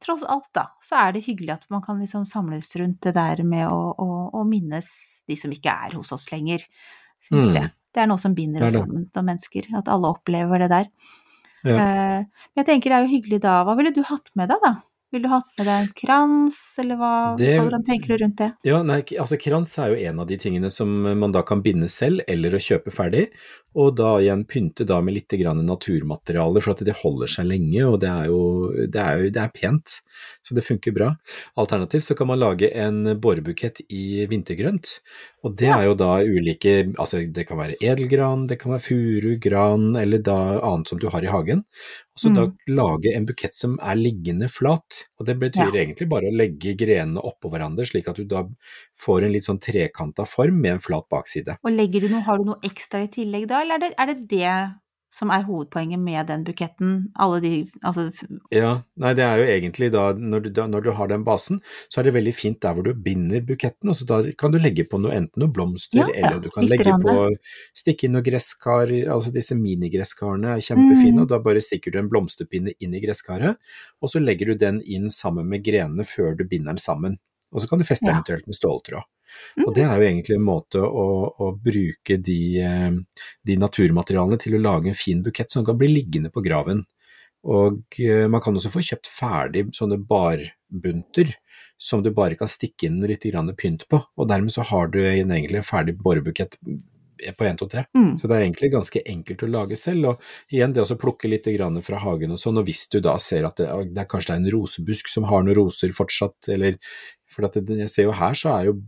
[0.00, 3.42] Tross alt, da, så er det hyggelig at man kan liksom samles rundt det der
[3.44, 4.08] med å, å,
[4.40, 4.88] å minnes
[5.28, 6.64] de som ikke er hos oss lenger,
[7.20, 7.56] syns Mm.
[7.58, 7.64] det.
[7.90, 10.88] Det er noe som binder er oss sammen som mennesker, at alle opplever det der.
[11.66, 11.74] Ja.
[11.76, 14.62] Uh, men jeg tenker det er jo hyggelig da, hva ville du hatt med deg,
[14.64, 14.76] da?
[15.10, 18.52] Ville du hatt med deg en krans, eller hva, Det- hvordan tenker du rundt det?
[18.64, 21.88] Ja, nei, altså krans er jo en av de tingene som man da kan binde
[21.90, 23.28] selv, eller å kjøpe ferdig,
[23.74, 28.00] og da igjen pynte da med litt naturmaterialer, for at det holder seg lenge, og
[28.00, 30.00] det er jo, det er jo det er pent,
[30.46, 31.16] så det funker bra.
[31.56, 35.00] Alternativt så kan man lage en borebukett i vintergrønt,
[35.44, 39.38] og det er jo da ulike, altså det kan være edelgran, det kan være furu,
[39.40, 41.64] gran, eller da annet som du har i hagen,
[42.20, 45.84] så da lage en bukett som er liggende flat, og det betyr Ja.
[45.84, 48.44] egentlig bare å legge grenene oppå hverandre, slik at du da
[48.98, 51.56] får en litt sånn trekanta form med en flat bakside.
[51.64, 54.06] Og legger du noe, har du noe ekstra i tillegg da, eller er det er
[54.12, 54.54] det, det
[55.10, 56.92] som er hovedpoenget med den buketten?
[57.18, 58.08] Alle de, altså
[58.54, 61.60] Ja, nei det er jo egentlig da når, du, da, når du har den basen,
[61.90, 64.58] så er det veldig fint der hvor du binder buketten, og så da kan du
[64.62, 67.16] legge på noe, enten noe blomster, Ja, eller du kan legge på,
[67.76, 71.22] stikke inn noe gresskar, altså disse minigresskarene er kjempefine, Mm.
[71.24, 73.58] og da bare stikker du en blomsterpinne inn i gresskaret,
[74.00, 77.18] og så legger du den inn sammen med grenene før du binder den sammen.
[77.50, 78.14] Og så kan du feste Ja.
[78.14, 79.02] eventuelt med ståltråd.
[79.56, 79.66] Mm.
[79.66, 81.06] Og det er jo egentlig en måte å,
[81.38, 82.90] å bruke de, eh,
[83.46, 86.84] de naturmaterialene til å lage en fin bukett som kan bli liggende på graven.
[87.44, 91.34] Og eh, man kan også få kjøpt ferdig sånne barbunter
[91.80, 95.00] som du bare kan stikke inn litt grann pynt på, og dermed så har du
[95.00, 96.58] en, egentlig en ferdig borebukett
[97.36, 97.84] på 1, 2, 3.
[97.96, 98.12] mm.
[98.20, 101.48] Så det er egentlig ganske enkelt å lage selv, og igjen det å plukke litt
[101.84, 104.38] fra hagen og sånn, og hvis du da ser at det, det er kanskje det
[104.38, 106.78] er en rosebusk som har noen roser fortsatt, eller
[107.30, 108.80] for at det, jeg ser jo her så er jo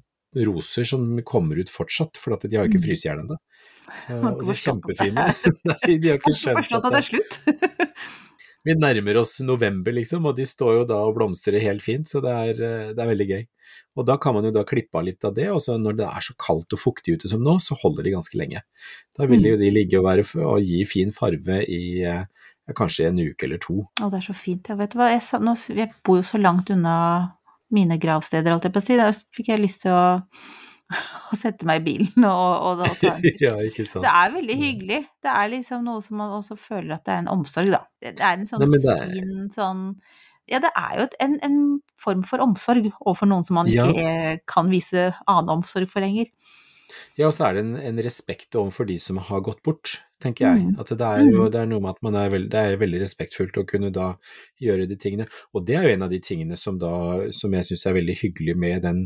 [0.46, 2.88] roser som kommer ut fortsatt, for at de har jo ikke Mm.
[2.88, 3.36] fryst i hjel ennå.
[4.08, 5.24] De er kjempefine.
[5.68, 7.40] Nei, de har ikke skjønt at det er slutt?
[8.66, 12.22] Vi nærmer oss november, liksom, og de står jo da og blomstrer helt fint, så
[12.24, 13.42] det er, eh, det er veldig gøy.
[13.98, 16.06] Og da kan man jo da klippe av litt av det, og så når det
[16.08, 18.62] er så kaldt og fuktig ute som nå, så holder de ganske lenge.
[19.16, 22.24] Da vil jo de ligge og, være, og gi fin farve i eh,
[22.78, 23.82] kanskje en uke eller to.
[24.00, 24.70] Å, det er så fint.
[24.70, 26.96] Jeg vet hva, jeg, sa, nå, jeg bor jo så langt unna
[27.72, 28.98] mine gravsteder, holdt jeg på å si.
[29.00, 30.04] Da fikk jeg lyst til å,
[31.32, 33.44] å sette meg i bilen og, og, og ta en tur.
[33.46, 34.04] ja, ikke sant.
[34.06, 35.00] Det er veldig hyggelig.
[35.24, 37.82] Det er liksom noe som man også føler at det er en omsorg, da.
[38.02, 39.84] Det det er en sånn Nei, er- fin sånn
[40.50, 41.60] Ja, det er jo en, en
[42.02, 46.32] form for omsorg overfor noen som man ikke eh, kan vise annen omsorg for lenger.
[47.16, 50.44] Ja, og så er det en, en respekt overfor de som har gått bort, tenker
[50.48, 50.64] jeg.
[50.66, 50.74] Mm.
[50.82, 53.00] At det er jo det er noe med at man er veld, det er veldig
[53.00, 54.10] respektfullt å kunne da
[54.60, 55.26] gjøre de tingene.
[55.56, 56.92] Og det er jo en av de tingene som da,
[57.32, 59.02] som jeg syns er veldig hyggelig med den,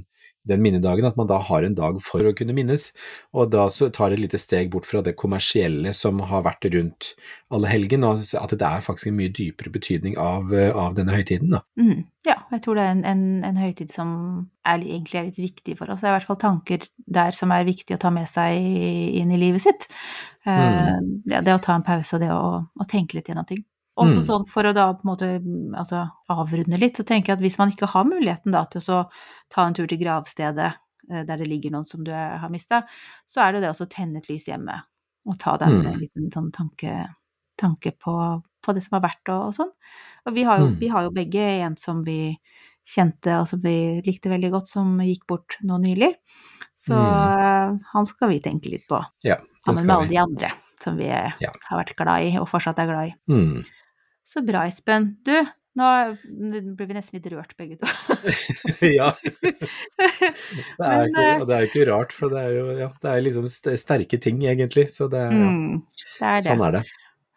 [0.49, 2.89] den minnedagen, at man da har en dag for å kunne minnes.
[3.37, 7.13] Og da så tar et lite steg bort fra det kommersielle som har vært rundt
[7.55, 11.57] alle helgen, og at det er faktisk en mye dypere betydning av, av denne høytiden,
[11.57, 11.63] da.
[11.81, 12.07] Mm.
[12.27, 14.09] Ja, jeg tror det er en, en, en høytid som
[14.67, 16.01] er, egentlig er litt viktig for oss.
[16.03, 18.59] Det er i hvert fall tanker der som er viktig å ta med seg
[19.21, 19.87] inn i livet sitt.
[20.47, 23.63] Eh, det, det å ta en pause og det å, å tenke litt gjennom ting.
[23.97, 24.27] Også Mm.
[24.27, 25.29] sånn for å da på en måte
[25.79, 28.85] altså, avrunde litt, så tenker jeg at hvis man ikke har muligheten da til å
[28.85, 29.09] så
[29.49, 30.75] ta en tur til gravstedet
[31.11, 32.83] eh, der det ligger noen som du er- har mista,
[33.27, 34.83] så er det det å tenne et lys hjemme
[35.27, 35.87] og ta deg Mm.
[35.87, 37.09] en liten sånn tanke,
[37.57, 39.73] tanke på, på det som har vært og, og sånn.
[40.27, 40.79] Og vi har, jo, Mm.
[40.79, 42.37] vi har jo begge en som vi
[42.85, 46.15] kjente og som vi likte veldig godt, som gikk bort nå nylig.
[46.77, 47.81] Så mm.
[47.95, 51.33] han skal vi tenke litt på, Ja, sammen med alle de andre som vi eh,
[51.41, 51.51] Ja.
[51.71, 53.15] har vært glad i, og fortsatt er glad i.
[53.33, 53.65] Mm.
[54.27, 55.13] Så bra, Espen.
[55.27, 55.35] Du,
[55.79, 55.89] nå
[56.75, 57.87] blir vi nesten litt rørt begge to.
[58.99, 59.13] ja.
[59.23, 63.13] Det er, ikke, eh, det er jo ikke rart, for det er jo ja, det
[63.13, 64.89] er liksom sterke ting, egentlig.
[64.95, 65.85] Så det ja, Mm,
[66.19, 66.49] det er det.
[66.49, 66.85] sånn er det.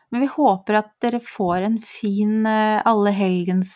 [0.10, 3.76] Men vi håper at dere får en fin alle allehelgens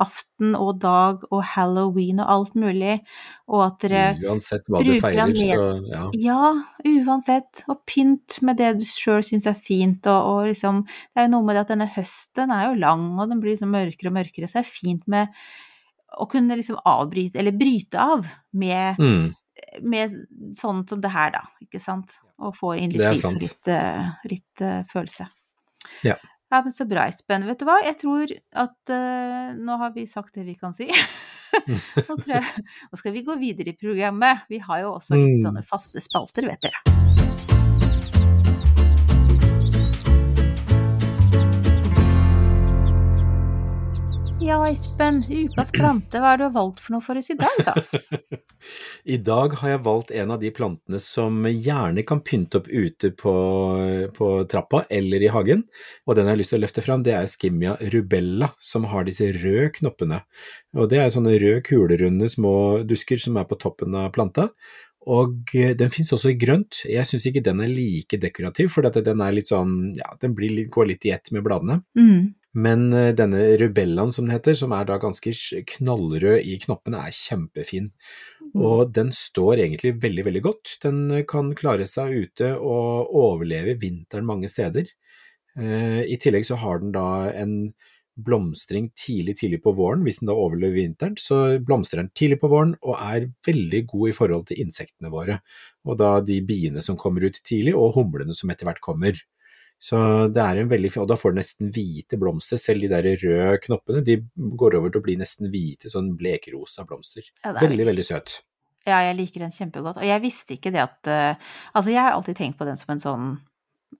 [0.00, 2.98] aften og dag og halloween og alt mulig,
[3.50, 6.02] og at dere Uansett hva du feirer, så ja.
[6.16, 6.52] Ja,
[6.88, 7.64] uansett.
[7.70, 11.34] Og pynt med det du sjøl syns er fint, og, og liksom Det er jo
[11.36, 14.16] noe med det at denne høsten er jo lang, og den blir liksom mørkere og
[14.20, 15.36] mørkere, så det er fint med
[16.18, 18.26] å kunne liksom avbryte, eller bryte av,
[18.58, 19.30] med, Mm,
[19.86, 20.16] med
[20.56, 22.16] sånn som det her, da, ikke sant?
[22.40, 25.28] Og få inn litt lys og litt, eh, litt eh, følelse.
[26.06, 26.16] Ja.
[26.50, 27.44] Ja, men Så bra, Espen.
[27.46, 30.88] Vet du hva, jeg tror at uh, nå har vi sagt det vi kan si.
[30.90, 34.46] nå, tror jeg, nå skal vi gå videre i programmet.
[34.50, 35.44] Vi har jo også litt Mm.
[35.46, 37.09] sånne faste spalter, vet dere.
[44.50, 45.22] Ja, Espen.
[45.30, 47.76] Ukas plante, hva har du valgt for noe for oss i dag, da?
[49.14, 53.12] I dag har jeg valgt en av de plantene som gjerne kan pynte opp ute
[53.14, 53.34] på,
[54.16, 55.62] på trappa eller i hagen,
[56.02, 59.06] og den jeg har lyst til å løfte fram, det er Skimmia rubella, som har
[59.06, 60.18] disse røde knoppene.
[60.74, 64.50] Og det er sånne røde, kulerunde små dusker som er på toppen av planta.
[65.08, 66.82] Og eh, den finnes også i grønt.
[66.90, 70.74] Jeg syns ikke den er like dekorativ, for den er sånn, ja, den blir litt,
[70.74, 71.80] går litt i ett med bladene.
[71.96, 72.34] Mm.
[72.54, 75.32] Men eh, denne rubellaen som den heter, som er da ganske
[75.74, 77.92] knallrød i knoppene, er kjempefin.
[78.58, 80.74] Og den står egentlig veldig, veldig godt.
[80.82, 84.90] Den eh, kan klare seg ute og overleve vinteren mange steder.
[85.58, 87.72] Eh, I tillegg så har den da en
[88.20, 90.02] blomstring tidlig, tidlig på våren.
[90.04, 94.10] Hvis den da overlever vinteren, så blomstrer den tidlig på våren og er veldig god
[94.10, 95.38] i forhold til insektene våre.
[95.86, 99.22] Og da de biene som kommer ut tidlig, og humlene som etter hvert kommer.
[99.80, 99.96] Så
[100.28, 102.60] det er en veldig fin, og da får du nesten hvite blomster.
[102.60, 104.18] Selv de der røde knoppene, de
[104.60, 107.24] går over til å bli nesten hvite, sånn blekrosa blomster.
[107.44, 108.34] Ja, Veldig, veldig søt.
[108.88, 110.00] Ja, jeg liker den kjempegodt.
[110.00, 112.92] Og jeg visste ikke det at uh, Altså, jeg har alltid tenkt på den som
[112.94, 113.26] en sånn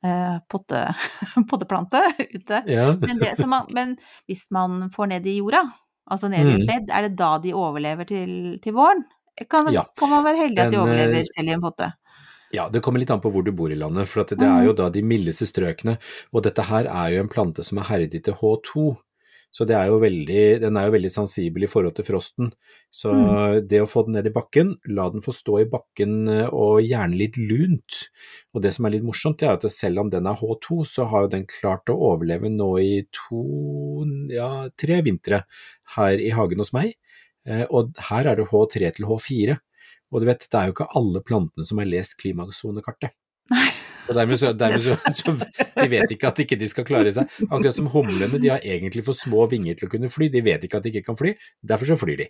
[0.04, 0.82] eh, potte,
[1.50, 2.62] potteplante ute.
[2.70, 2.90] Ja.
[3.00, 3.96] Men, det man, men
[4.28, 5.64] hvis man får ned i jorda,
[6.10, 6.60] altså ned i Mm.
[6.60, 9.04] et bed, er det da de overlever til, til våren?
[9.48, 9.86] Kan, Ja.
[9.96, 11.92] kan man være heldig at de eh, overlever selv i en potte?
[12.52, 14.64] Ja, det kommer litt an på hvor du bor i landet, for at det er
[14.66, 15.98] jo da de mildeste strøkene,
[16.34, 18.96] og dette her er jo en plante som er herdig til H2,
[19.50, 22.52] så det er jo veldig, den er jo veldig sensibel i forhold til frosten.
[22.94, 23.10] Så
[23.66, 26.78] det å få den ned i bakken, la den få stå i bakken eh, og
[26.86, 27.98] gjerne litt lunt.
[28.54, 31.08] Og det som er litt morsomt, det er at selv om den er H2, så
[31.10, 33.42] har jo den klart å overleve nå i to,
[34.30, 35.42] ja, tre vintre
[35.96, 36.94] her i hagen hos meg.
[37.42, 39.58] Eh, Og her er det H3 til H4.
[40.10, 43.14] Og du vet, det er jo ikke alle plantene som har lest klimasonekartet.
[44.10, 47.30] Og dermed så, dermed så, så de vet ikke at ikke de skal klare seg.
[47.48, 50.66] Akkurat som humlene, de har egentlig for små vinger til å kunne fly, de vet
[50.66, 51.36] ikke at de ikke kan fly,
[51.72, 52.28] derfor så flyr de.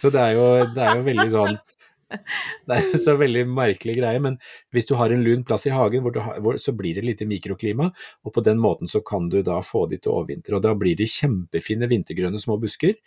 [0.00, 1.60] Så det er jo, det er jo veldig sånn
[2.68, 4.38] det er så veldig merkelig greie, men
[4.74, 7.04] hvis du har en lun plass i hagen, hvor du har, hvor, så blir det
[7.04, 7.90] et lite mikroklima,
[8.26, 10.56] og på den måten så kan du da få de til å overvintre.
[10.58, 12.98] Og da blir de kjempefine vintergrønne små busker.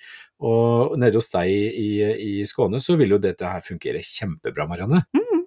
[0.43, 5.03] Og nede hos deg i, i Skåne så vil jo dette her fungere kjempebra, Marianne.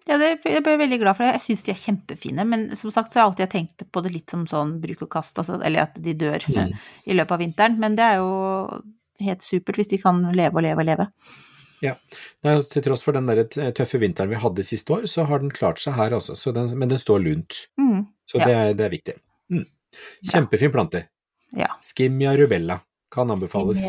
[0.07, 1.27] Ja, det jeg ble veldig glad for.
[1.27, 4.13] Jeg syns de er kjempefine, men som sagt så har jeg alltid tenkt på det
[4.15, 6.71] litt som sånn bruk og kast, altså, eller at de dør Mm.
[7.11, 7.79] i løpet av vinteren.
[7.81, 8.31] Men det er jo
[9.25, 11.09] helt supert hvis de kan leve og leve og leve.
[11.85, 13.45] Nei, altså, til tross for den der
[13.77, 16.37] tøffe vinteren vi hadde sist år, så har den klart seg her, altså.
[16.39, 17.67] Så den, men den står lunt.
[17.81, 18.07] Mm.
[18.27, 18.45] Så Ja.
[18.47, 19.17] det, er, det er viktig.
[19.53, 19.67] Mm.
[20.33, 21.07] Kjempefin plante.
[21.57, 21.69] Ja.
[21.85, 22.81] Skimmia rubella
[23.13, 23.85] kan anbefales.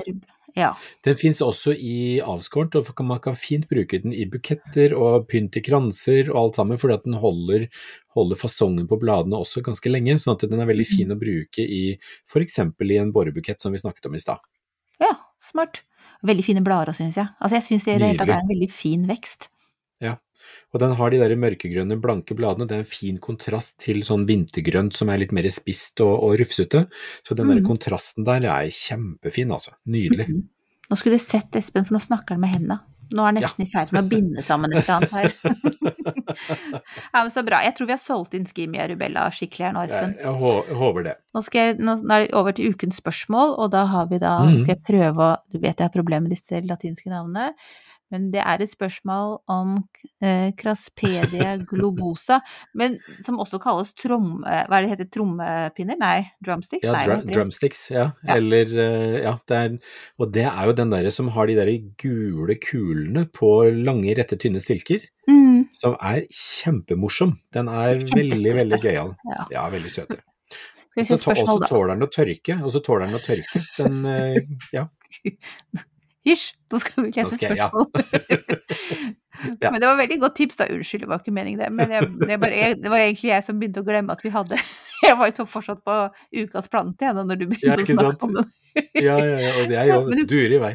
[0.57, 0.71] Ja.
[1.05, 5.57] Den fins også i avskårent, og man kan fint bruke den i buketter og pynt
[5.59, 7.67] i kranser og alt sammen, fordi at den holder,
[8.17, 11.61] holder fasongen på bladene også ganske lenge, sånn at den er veldig fin å bruke
[11.61, 11.83] i
[12.29, 12.57] f.eks.
[12.57, 14.41] i en borebukett som vi snakket om i stad.
[15.03, 15.83] ja, smart.
[16.25, 17.27] Veldig fine blader òg, syns jeg.
[17.39, 19.49] Altså, jeg syns det det er en veldig fin vekst.
[20.01, 20.15] Ja,
[20.73, 24.25] Og den har de der mørkegrønne, blanke bladene, det er en fin kontrast til sånn
[24.27, 26.87] vintergrønt som er litt mer spist og, og rufsete.
[27.27, 27.65] Så den der Mhm.
[27.67, 29.71] kontrasten der er kjempefin, altså.
[29.87, 30.27] Nydelig.
[30.29, 30.47] Mhm.
[30.89, 32.79] Nå skulle du sett Espen, for nå snakker han med hendene.
[33.13, 35.97] Nå er han nesten i ferd med å binde sammen et eller annet her.
[37.13, 37.61] ja, men så bra.
[37.65, 40.15] Jeg tror vi har solgt inn Skimia rubella skikkelig her nå, Espen.
[40.19, 40.35] jeg
[40.67, 41.15] jeg håper det.
[41.35, 44.57] Nå, jeg, nå er det over til ukens spørsmål, og da har vi da mm.
[44.63, 47.53] skal jeg prøve å Du vet jeg har problemer med disse latinske navnene,
[48.13, 49.73] men det er et spørsmål om
[50.23, 52.39] eh, Craspedia globosa,
[52.77, 54.43] men som også kalles trom...
[54.47, 55.09] eh, Hva er det heter?
[55.17, 55.99] Trommepinner?
[55.99, 56.87] Nei, drumsticks?
[56.87, 58.07] Ja, drum, drumsticks, ja.
[58.23, 58.37] Ja.
[58.37, 59.75] Eller eh, Ja, det er
[60.21, 64.39] Og det er jo den derre som har de der gule kulene på lange, rette,
[64.39, 67.33] tynne stilker, Mm, som er kjempemorsom.
[67.51, 69.09] Den er veldig, veldig gøyal.
[69.33, 69.43] Ja.
[69.51, 70.21] Ja, veldig søte.
[70.97, 71.17] Og så
[71.67, 72.55] tåler den å tørke.
[72.63, 73.61] Og så tåler den å tørke.
[73.75, 74.39] Den eh,
[74.71, 74.87] Ja.
[76.27, 77.87] Hysj, nå skal vi lese skal spørsmål.
[77.95, 79.13] ja.
[79.61, 79.69] Ja.
[79.69, 80.65] Men det var veldig godt tips, da.
[80.73, 81.67] Unnskyld, det var ikke meningen det.
[81.69, 84.31] Men jeg, det, bare, jeg, det var egentlig jeg som begynte å glemme at vi
[84.33, 84.57] hadde
[85.05, 85.97] Jeg var jo så fortsatt på
[86.41, 88.25] ukas plante jeg, da, når du begynte Ja, å snakke sant?
[88.25, 88.45] om det.
[89.07, 89.51] Ja, ja, ja.
[89.61, 90.73] Og det er jo durer i vei.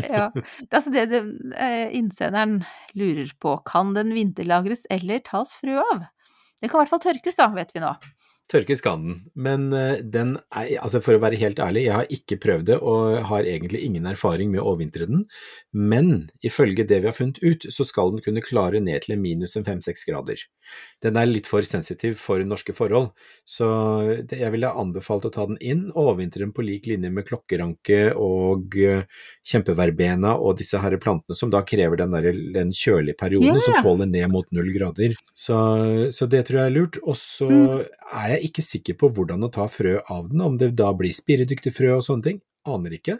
[0.00, 0.26] Ja.
[0.32, 1.22] Det, er altså det, det
[1.60, 2.58] eh, innsenderen
[2.96, 6.06] lurer på, kan den vinterlagres eller tas frø av?
[6.60, 7.90] Den kan i hvert fall tørkes, da, vet vi nå.
[8.50, 12.10] Tørkes kan den, men eh, den er, altså for å være helt ærlig, jeg har
[12.12, 15.22] ikke prøvd det og har egentlig ingen erfaring med å overvintre den,
[15.72, 19.56] men ifølge det vi har funnet ut, så skal den kunne klare ned til minus
[19.56, 20.42] en 5-6 grader.
[21.04, 23.12] Den er litt for sensitiv for norske forhold,
[23.48, 23.70] så
[24.28, 28.02] jeg ville anbefalt å ta den inn og overvintre den på lik linje med klokkeranke
[28.18, 29.06] og eh,
[29.48, 32.28] kjempeverbena og disse her plantene som da krever den, der,
[32.58, 33.64] den kjølige perioden yeah.
[33.64, 35.16] som tåler ned mot null grader.
[35.32, 35.56] Så,
[36.12, 37.00] så det tror jeg er lurt.
[37.06, 37.84] Og så Mm.
[38.12, 41.12] er jeg ikke sikker på hvordan å ta frø av den, om det da blir
[41.14, 42.40] spiredyktig frø og sånne ting.
[42.66, 43.18] Aner ikke.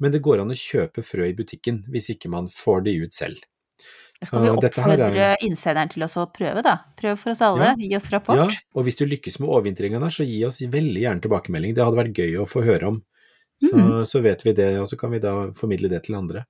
[0.00, 3.12] Men det går an å kjøpe frø i butikken hvis ikke man får de ut
[3.16, 3.40] selv.
[4.22, 6.76] Skal vi oppfordre er- innsenderen til å prøve, da?
[6.96, 7.74] Prøv for oss alle, Ja.
[7.74, 8.56] gi oss Ja, rapport.
[8.74, 11.74] og hvis du lykkes med overvintringen der, så gi oss veldig gjerne tilbakemelding.
[11.74, 13.02] Det hadde vært gøy å få høre om.
[13.60, 14.04] Så, mm.
[14.04, 16.44] så vet vi det, og så kan vi da formidle det til andre.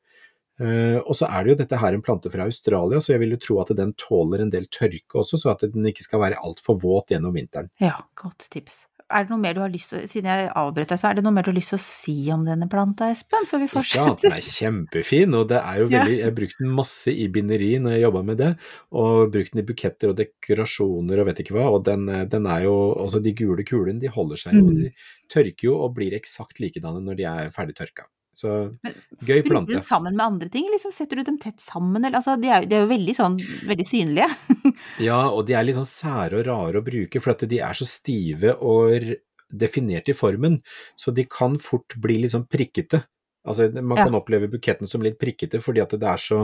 [0.60, 3.32] Eh, og så er det jo dette her en plante fra Australia, så jeg vil
[3.36, 6.36] jo tro at den tåler en del tørke også, så at den ikke skal være
[6.44, 7.70] altfor våt gjennom vinteren.
[7.80, 8.86] Ja, godt tips.
[9.10, 11.24] er det noe mer du har lyst til Siden jeg avbrøt deg, så er det
[11.24, 14.04] noe mer du har lyst til å si om denne planta, Espen, før vi Ja,
[14.14, 17.72] den er kjempefin, og det er jo veldig Jeg har brukt den masse i binderi
[17.82, 18.52] når jeg jobba med det,
[18.92, 22.46] og brukt den i buketter og dekorasjoner og vet ikke hva, og den, eh, den
[22.46, 24.76] er jo Altså, de gule kulene, de holder seg jo, Mm.
[24.84, 24.92] de
[25.32, 28.06] tørker jo og blir eksakt likedanne når de er ferdig tørka.
[28.40, 28.50] Så
[28.80, 32.00] Men gøy Bruker du dem sammen med andre ting, liksom setter du dem tett sammen,
[32.00, 34.30] eller altså, de er, de er jo veldig sånn, veldig synlige.
[35.10, 37.76] Ja, og de er litt sånn sære og rare å bruke, for at de er
[37.76, 39.10] så stive og
[39.50, 40.60] definert i formen,
[40.96, 43.02] så de kan fort bli litt sånn prikkete.
[43.48, 44.04] Altså, man Ja.
[44.04, 46.40] kan oppleve buketten som litt prikkete fordi at det er så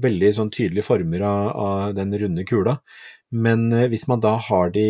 [0.00, 2.78] veldig sånn tydelige former av, av den runde kula.
[3.30, 4.86] Men eh, hvis man da har de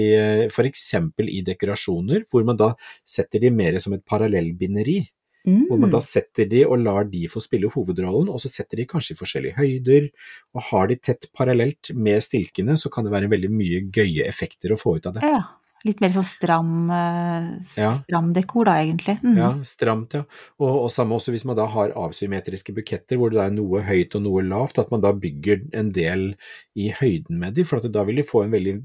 [0.46, 0.54] f.eks.
[0.54, 5.00] for eksempel i dekorasjoner, hvor man da setter de mer som et parallellbinderi,
[5.44, 5.94] hvor man Mm.
[5.96, 9.20] da setter de og lar de få spille hovedrollen, og så setter de kanskje i
[9.20, 10.10] forskjellige høyder,
[10.54, 14.70] og har de tett parallelt med stilkene, så kan det være veldig mye gøye effekter
[14.72, 15.22] å få ut av det.
[15.22, 15.42] Ja.
[15.82, 19.14] Litt mer sånn stram, eh, stram dekor, da, egentlig.
[19.24, 19.36] Mm.
[19.38, 20.24] Ja, stramt, ja.
[20.60, 24.14] Og, og samme også hvis man da har avsymmetriske buketter hvor det er noe høyt
[24.14, 26.34] og noe lavt, at man da bygger en del
[26.76, 28.76] i høyden med de, for at da vil de få en veldig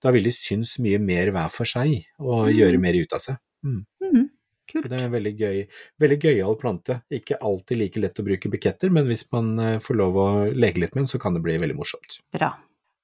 [0.00, 2.56] Da vil de synes mye mer hver for seg, og Mm.
[2.56, 3.36] gjøre mer ut av seg.
[3.62, 4.29] Mm.
[4.74, 4.82] Mhm.
[4.82, 5.60] Så det er en veldig gøy,
[6.02, 7.00] veldig gøyal plante.
[7.10, 10.84] Ikke alltid like lett å bruke buketter, men hvis man eh, får lov å leke
[10.84, 12.20] litt med den, så kan det bli veldig morsomt.
[12.32, 12.54] Bra.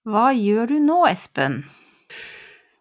[0.07, 1.64] Hva gjør du nå, Espen?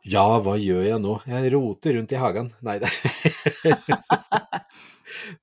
[0.06, 1.18] Ja, hva gjør jeg nå?
[1.26, 2.52] Jeg roter rundt i hagen.
[2.62, 2.92] Nei, det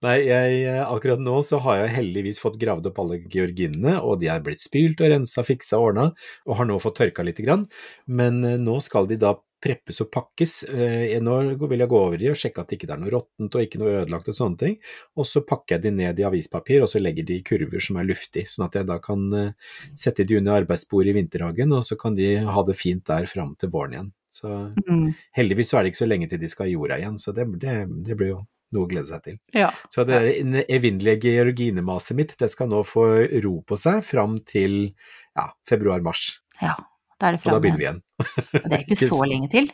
[0.04, 4.20] Nei, jeg, eh, akkurat nå så har jeg heldigvis fått gravd opp alle georginene, og
[4.22, 6.10] de er blitt spylt og rensa, fiksa og ordna,
[6.46, 7.66] og har nå fått tørka lite grann.
[8.06, 10.52] Men eh, nå skal de da preppes og pakkes.
[10.74, 11.36] Eh, Nå
[11.70, 13.78] vil jeg gå over i og sjekke at det ikke er noe råttent og ikke
[13.78, 14.72] noe ødelagt og sånne ting.
[15.14, 18.00] Og så pakker jeg de ned i avispapir, og så legger de i kurver som
[18.02, 19.22] er luftig, sånn at jeg da kan
[19.94, 23.54] sette de under arbeidsbordet i vinterhagen, og så kan de ha det fint der fram
[23.54, 24.10] til våren igjen.
[24.34, 24.50] Så
[24.88, 25.14] Mm.
[25.36, 27.46] heldigvis så er det ikke så lenge til de skal i jorda igjen, så det,
[27.60, 29.36] det, det blir jo noe å glede seg til.
[29.56, 29.70] Ja.
[29.92, 33.06] Så det der evinnelige georginemaset mitt, det skal nå få
[33.44, 34.94] ro på seg fram til
[35.36, 36.40] ja, februar-mars.
[36.62, 36.76] ja.
[37.22, 37.98] Da er det Og da begynner vi igjen.
[38.18, 39.68] Og Det er ikke så lenge til.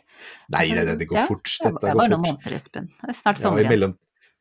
[0.53, 1.49] Nei, det, det, nei, det går ja, fort.
[1.63, 2.27] Det er bare noen fort.
[2.27, 2.89] måneder, Espen.
[2.99, 3.95] Det er snart Ja, sommer igjen.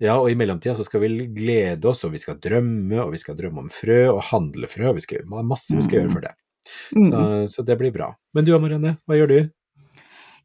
[0.04, 3.20] ja, og i mellomtida så skal vi glede oss, og vi skal drømme, og vi
[3.22, 6.12] skal drømme om frø og handle frø, og vi skal gjøre masse vi skal gjøre
[6.18, 6.34] for det.
[6.68, 7.48] Så, Mm.
[7.48, 8.10] så det blir bra.
[8.36, 9.38] Men du Marianne, hva gjør du?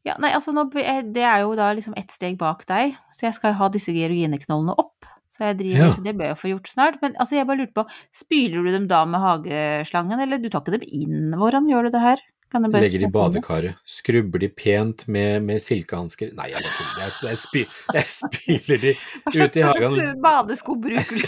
[0.04, 3.36] Ja, nei, altså nå, det er jo da liksom ett steg bak deg, så jeg
[3.38, 5.06] skal ha disse georgineknollene opp.
[5.32, 5.92] Så jeg driver, Ja.
[5.96, 7.00] så det bør jeg få gjort snart.
[7.02, 10.60] Men altså, jeg bare lurte på, spyler du dem da med hageslangen, eller du tar
[10.62, 11.32] ikke dem inn?
[11.40, 12.22] Hvordan gjør du det her?
[12.54, 13.10] Legger de i det?
[13.10, 17.16] badekaret, skrubber de pent med, med silkehansker Nei, jeg bare tuller.
[17.26, 17.64] Jeg, spy,
[17.96, 21.26] jeg spyler de ut i hva slags badesko bruker du?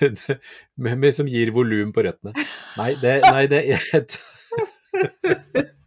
[0.86, 2.32] med, med som gir volum på røttene.
[2.78, 4.06] Nei, det, nei, det jeg,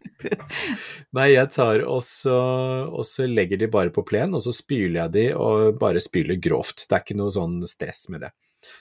[1.16, 5.24] Nei, jeg tar og så, legger de bare på plen, og så spyler jeg de,
[5.38, 6.86] og bare spyler grovt.
[6.86, 8.34] Det er ikke noe sånn stress med det.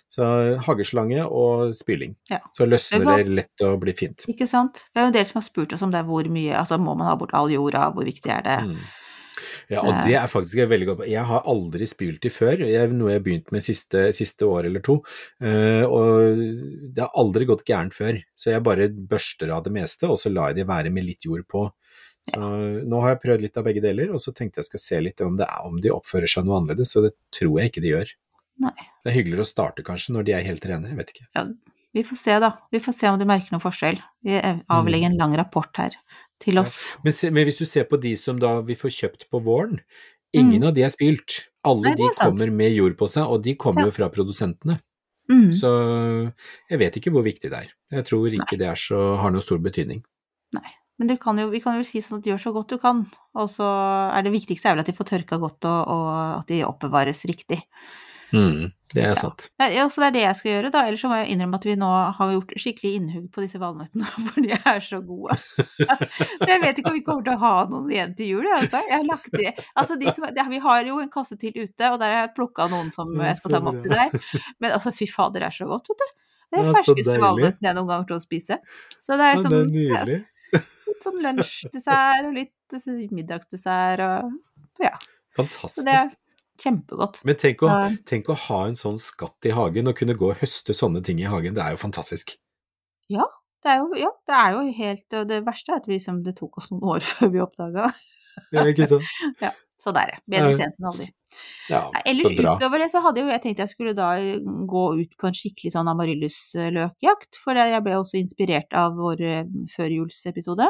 [0.09, 0.25] Så
[0.65, 2.15] hageslange og spyling.
[2.31, 2.39] Ja.
[2.55, 4.25] Så løsner Det det lett og blir fint.
[4.31, 4.81] Ikke sant?
[4.89, 6.79] Det er jo en del som har spurt oss om det er hvor mye, altså
[6.81, 8.57] må man ha bort all jorda, hvor viktig er det?
[8.71, 8.79] Mm.
[9.71, 12.91] Ja, og det er faktisk et veldig godt Jeg har aldri spylt de før, jeg,
[12.93, 14.99] noe jeg har begynt med siste, siste år eller to.
[15.41, 16.41] eh, og
[16.93, 20.31] det har aldri gått gærent før, så jeg bare børster av det meste, og så
[20.33, 21.67] lar jeg de være med litt jord på.
[22.27, 22.41] Så
[22.83, 25.23] nå har jeg prøvd litt av begge deler, og så tenkte jeg skal se litt
[25.23, 27.93] om, det er, om de oppfører seg noe annerledes, og det tror jeg ikke de
[27.93, 28.13] gjør.
[28.67, 28.75] Nei.
[29.05, 31.27] Det er hyggeligere å starte kanskje når de er helt rene, jeg vet ikke.
[31.37, 31.45] Ja,
[31.95, 32.51] vi får se da.
[32.73, 33.99] Vi får se om du merker noen forskjell.
[34.27, 35.95] Vi avlegger en lang rapport her
[36.43, 36.77] til oss.
[37.03, 39.79] Men, se, men hvis du ser på de som da vi får kjøpt på våren,
[40.35, 41.45] ingen av de er spilt.
[41.67, 41.95] Alle Mm.
[41.95, 43.87] Nei, de er kommer med jord på seg, og de kommer Ja.
[43.87, 44.79] jo fra produsentene.
[45.29, 45.51] Mm.
[45.51, 45.69] Så
[46.69, 47.71] jeg vet ikke hvor viktig det er.
[47.91, 50.03] Jeg tror ikke det er så, har noe stor betydning.
[50.53, 50.69] Nei.
[50.97, 53.03] Men du kan jo, vi kan jo si sånn at gjør så godt du kan,
[53.37, 53.65] og så
[54.17, 57.21] er det viktigste er vel at de får tørka godt, og, og at de oppbevares
[57.29, 57.59] riktig.
[58.33, 59.15] Mm, det er Ja.
[59.15, 59.49] sant.
[59.59, 60.81] Ja, så det er det jeg skal gjøre, da.
[60.87, 64.03] Ellers så må jeg innrømme at vi nå har gjort skikkelig innhugg på disse valnøttene,
[64.27, 65.37] for de er så gode.
[66.43, 68.81] Så jeg vet ikke om vi kommer til å ha noen igjen til jul, altså.
[68.89, 69.53] Jeg har lagt det.
[69.75, 72.67] altså de som, vi har jo en kasse til ute, og der har jeg plukka
[72.71, 74.43] noen som jeg skal ta med opp til deg.
[74.59, 76.15] Men altså, fy fader, det er så godt, vet du.
[76.47, 78.59] Det er Ja, ferskeste valnøtten jeg noen gang har til å spise.
[79.03, 80.19] Så det er Ja, sånn det er nydelig.
[80.87, 84.31] litt sånn lunsjdessert og litt middagsdessert og
[84.83, 84.93] ja.
[85.35, 85.85] Så Fantastisk.
[85.85, 86.07] det er
[86.57, 87.21] kjempegodt.
[87.25, 87.89] Men tenk å, Ja.
[88.05, 91.19] tenk å ha en sånn skatt i hagen, og kunne gå og høste sånne ting
[91.19, 91.53] i hagen.
[91.53, 92.35] Det er jo fantastisk.
[93.63, 96.19] Det er jo, ja, det er jo helt Og det verste er at vi liksom,
[96.23, 97.87] det tok oss noen år før vi oppdaga
[98.53, 99.03] Ja, ikke sant?
[99.81, 100.19] Så der, ja.
[100.29, 101.07] Bedre sent enn aldri.
[101.69, 104.07] Ja, Ellers utover det så hadde jo jeg tenkt jeg skulle da
[104.69, 109.43] gå ut på en skikkelig sånn amaryllis-løkjakt, for jeg ble også inspirert av vår eh,
[109.75, 110.65] førjulsepisode.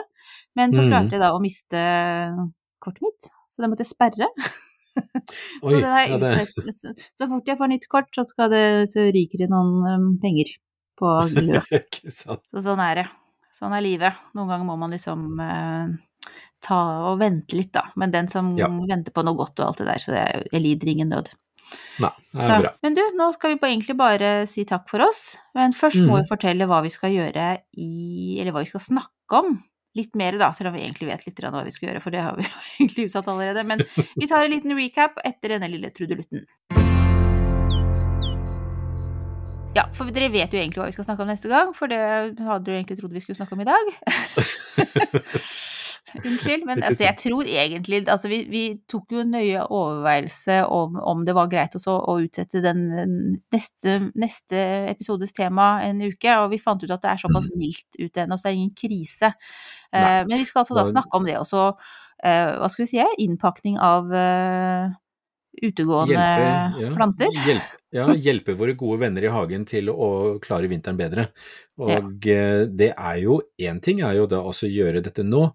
[0.60, 0.90] Men så Mhm.
[0.92, 1.84] klarte jeg da å miste
[2.84, 4.28] kortet mitt, så det måtte jeg sperre.
[5.66, 6.34] Oi, så, ja, det,
[6.80, 10.56] så, så fort jeg får nytt kort, så, det, så ryker det noen um, penger
[10.98, 11.62] på giro.
[12.52, 13.08] Så sånn er det.
[13.54, 14.22] Sånn er livet.
[14.38, 15.92] Noen ganger må man liksom eh,
[16.64, 16.80] ta
[17.12, 17.88] og vente litt, da.
[17.98, 18.70] Men den som Ja.
[18.70, 21.32] venter på noe godt og alt det der, så det jeg lider ingen nød.
[22.00, 22.74] Nei, det Så, er bra.
[22.82, 25.38] men du, nå skal vi på egentlig bare si takk for oss.
[25.58, 26.22] Men først må mm.
[26.22, 29.58] vi fortelle hva vi skal gjøre i Eller hva vi skal snakke om.
[29.98, 32.22] Litt mer, da, selv om vi egentlig vet litt hva vi skal gjøre, for det
[32.22, 33.64] har vi jo egentlig utsatt allerede.
[33.68, 33.82] Men
[34.16, 36.46] vi tar en liten recap etter denne lille trudelutten.
[39.78, 42.00] Ja, for dere vet jo egentlig hva vi skal snakke om neste gang, for det
[42.02, 43.92] hadde du egentlig trodd vi skulle snakke om i dag.
[46.16, 51.24] Unnskyld, men altså, jeg tror egentlig Altså, vi, vi tok jo nøye overveielse om, om
[51.28, 52.86] det var greit også å utsette den
[53.54, 54.62] neste, neste
[54.94, 58.38] episodes tema en uke, og vi fant ut at det er såpass mildt ute ennå,
[58.38, 59.34] så det er ingen krise.
[59.92, 61.72] Uh, men vi skal altså da snakke om det også.
[62.24, 63.04] Uh, hva skal vi si?
[63.24, 64.88] Innpakning av uh,
[65.62, 67.34] utegående Hjelpe, ja, planter.
[67.48, 70.10] Hjelpe, ja, hjelpe våre gode venner i hagen til å
[70.44, 71.28] klare vinteren bedre.
[71.82, 72.02] Og ja.
[72.68, 75.48] det er jo én ting er jo da også gjøre dette nå,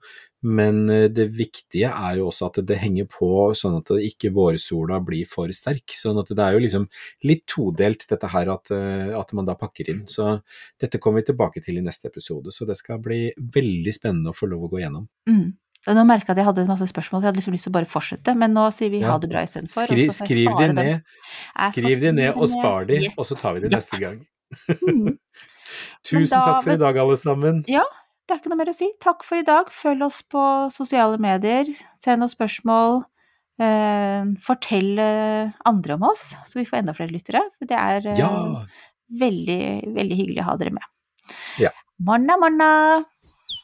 [0.42, 3.28] men eh, det viktige er jo også at det henger på
[3.58, 5.94] sånn at ikke vårsola blir for sterk.
[5.94, 6.86] Sånn at det er jo liksom
[7.28, 10.04] litt todelt dette her at, eh, at man da pakker inn.
[10.10, 10.40] Så
[10.82, 14.36] dette kommer vi tilbake til i neste episode, så det skal bli veldig spennende å
[14.36, 15.06] få lov å gå gjennom.
[15.30, 15.52] Mm.
[15.82, 17.78] Nå merka jeg at jeg hadde masse spørsmål, så jeg hadde liksom lyst til å
[17.78, 19.88] bare fortsette, men nå sier vi ha det bra istedenfor.
[19.90, 21.00] Skri, skriv de ned,
[21.72, 23.16] skriv de ned og spar de, Yes.
[23.18, 24.20] og så tar vi det neste gang.
[24.86, 25.16] Mm.
[26.06, 27.62] Tusen da- takk for i dag, alle sammen.
[27.70, 27.82] Ja,
[28.26, 28.88] det er ikke noe mer å si.
[29.02, 29.70] Takk for i dag.
[29.74, 30.42] Følg oss på
[30.74, 31.68] sosiale medier.
[32.00, 33.02] Send oss spørsmål.
[33.62, 37.44] Eh, fortell eh, andre om oss, så vi får enda flere lyttere.
[37.60, 38.30] Det er eh, Ja!
[39.20, 39.60] veldig,
[39.92, 40.88] veldig hyggelig å ha dere med.
[41.60, 41.70] Ja.
[42.00, 42.70] Morna, morna!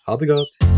[0.09, 0.78] Ha det godt.